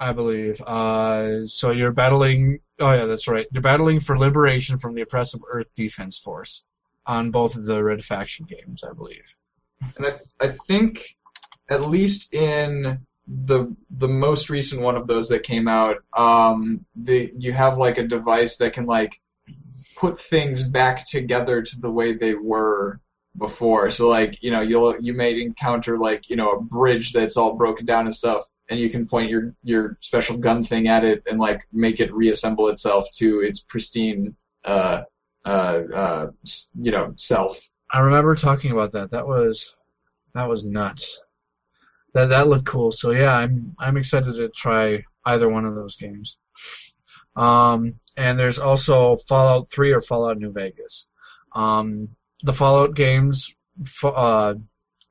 [0.00, 0.60] I believe.
[0.60, 2.58] Uh, so you're battling.
[2.80, 3.46] Oh yeah, that's right.
[3.52, 6.64] You're battling for liberation from the oppressive Earth Defense Force
[7.06, 9.32] on both of the Red Faction games, I believe.
[9.96, 11.16] And I, I think,
[11.70, 17.32] at least in the the most recent one of those that came out, um, the
[17.38, 19.20] you have like a device that can like
[19.94, 23.00] put things back together to the way they were
[23.38, 23.90] before.
[23.90, 27.54] So like you know you'll you may encounter like you know a bridge that's all
[27.54, 31.22] broken down and stuff, and you can point your your special gun thing at it
[31.28, 34.34] and like make it reassemble itself to its pristine
[34.64, 35.02] uh
[35.44, 36.26] uh uh
[36.80, 37.68] you know self.
[37.90, 39.10] I remember talking about that.
[39.10, 39.74] That was
[40.34, 41.20] that was nuts.
[42.14, 42.90] That that looked cool.
[42.90, 46.38] So yeah, I'm I'm excited to try either one of those games.
[47.36, 51.08] Um, and there's also Fallout 3 or Fallout New Vegas.
[51.52, 52.08] Um,
[52.42, 53.54] the Fallout games
[54.02, 54.54] uh,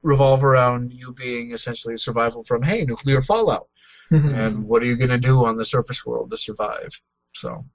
[0.04, 3.68] revolve around you being essentially survival from hey nuclear fallout,
[4.12, 6.90] and what are you gonna do on the surface world to survive?
[7.34, 7.66] So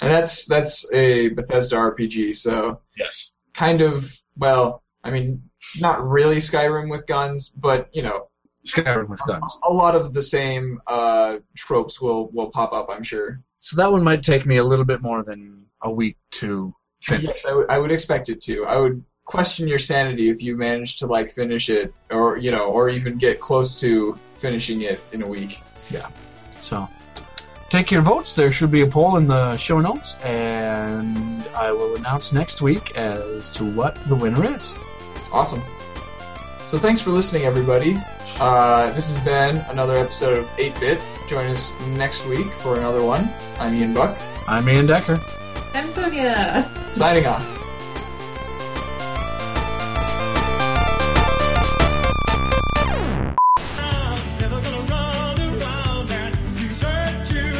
[0.00, 5.42] And that's that's a Bethesda RPG, so yes, kind of well, I mean,
[5.78, 8.28] not really Skyrim with guns, but you know,
[8.66, 9.58] Skyrim with guns.
[9.64, 13.40] a lot of the same uh, tropes will will pop up, I'm sure.
[13.60, 16.74] So that one might take me a little bit more than a week to finish.
[17.08, 18.64] Yes, I would I would expect it to.
[18.66, 22.70] I would question your sanity if you managed to like finish it, or you know,
[22.70, 25.60] or even get close to finishing it in a week.
[25.90, 26.08] Yeah.
[26.60, 26.88] So,
[27.70, 28.34] take your votes.
[28.34, 32.96] There should be a poll in the show notes, and I will announce next week
[32.96, 34.74] as to what the winner is.
[35.32, 35.62] Awesome.
[36.66, 37.98] So thanks for listening, everybody.
[38.38, 41.00] Uh, this has been another episode of 8-Bit.
[41.28, 43.28] Join us next week for another one.
[43.58, 44.16] I'm Ian Buck,
[44.46, 45.20] I'm Ian Decker.
[45.72, 46.68] I'm Sonia.
[46.94, 47.46] signing off.
[54.40, 57.52] Never gonna run around and desert you.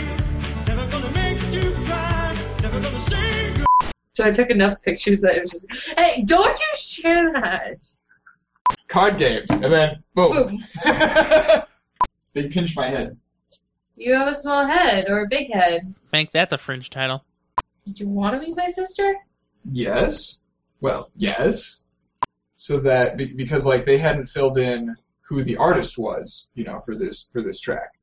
[0.66, 2.36] Never gonna make you cry.
[2.62, 3.64] Never gonna sing.
[4.14, 5.66] So I took enough pictures that it was just,
[5.96, 7.86] hey, don't you share that.
[8.88, 10.32] Card games, and then boom.
[10.32, 10.64] Boom.
[12.34, 13.16] they pinched my head.
[13.96, 15.94] You have a small head or a big head.
[16.12, 17.24] Make that the fringe title.
[17.90, 19.16] Did you want to meet my sister?
[19.72, 20.42] Yes.
[20.80, 21.86] Well, yes.
[22.54, 26.94] So that because like they hadn't filled in who the artist was, you know, for
[26.94, 27.98] this for this track,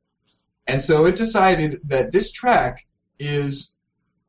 [0.68, 2.85] and so it decided that this track
[3.18, 3.76] is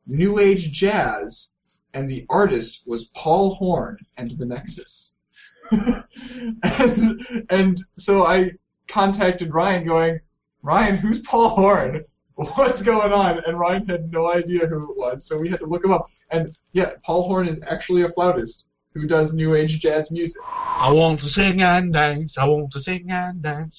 [0.07, 1.51] new age jazz,
[1.93, 5.17] and the artist was Paul Horn and the Nexus.
[5.71, 8.51] and and so I
[8.87, 10.19] contacted Ryan, going,
[10.61, 12.05] Ryan, who's Paul Horn?
[12.39, 13.41] What's going on?
[13.45, 16.05] And Ryan had no idea who it was, so we had to look him up.
[16.31, 20.41] And yeah, Paul Horn is actually a flautist who does new age jazz music.
[20.47, 22.37] I want to sing and dance.
[22.37, 23.77] I want to sing and dance.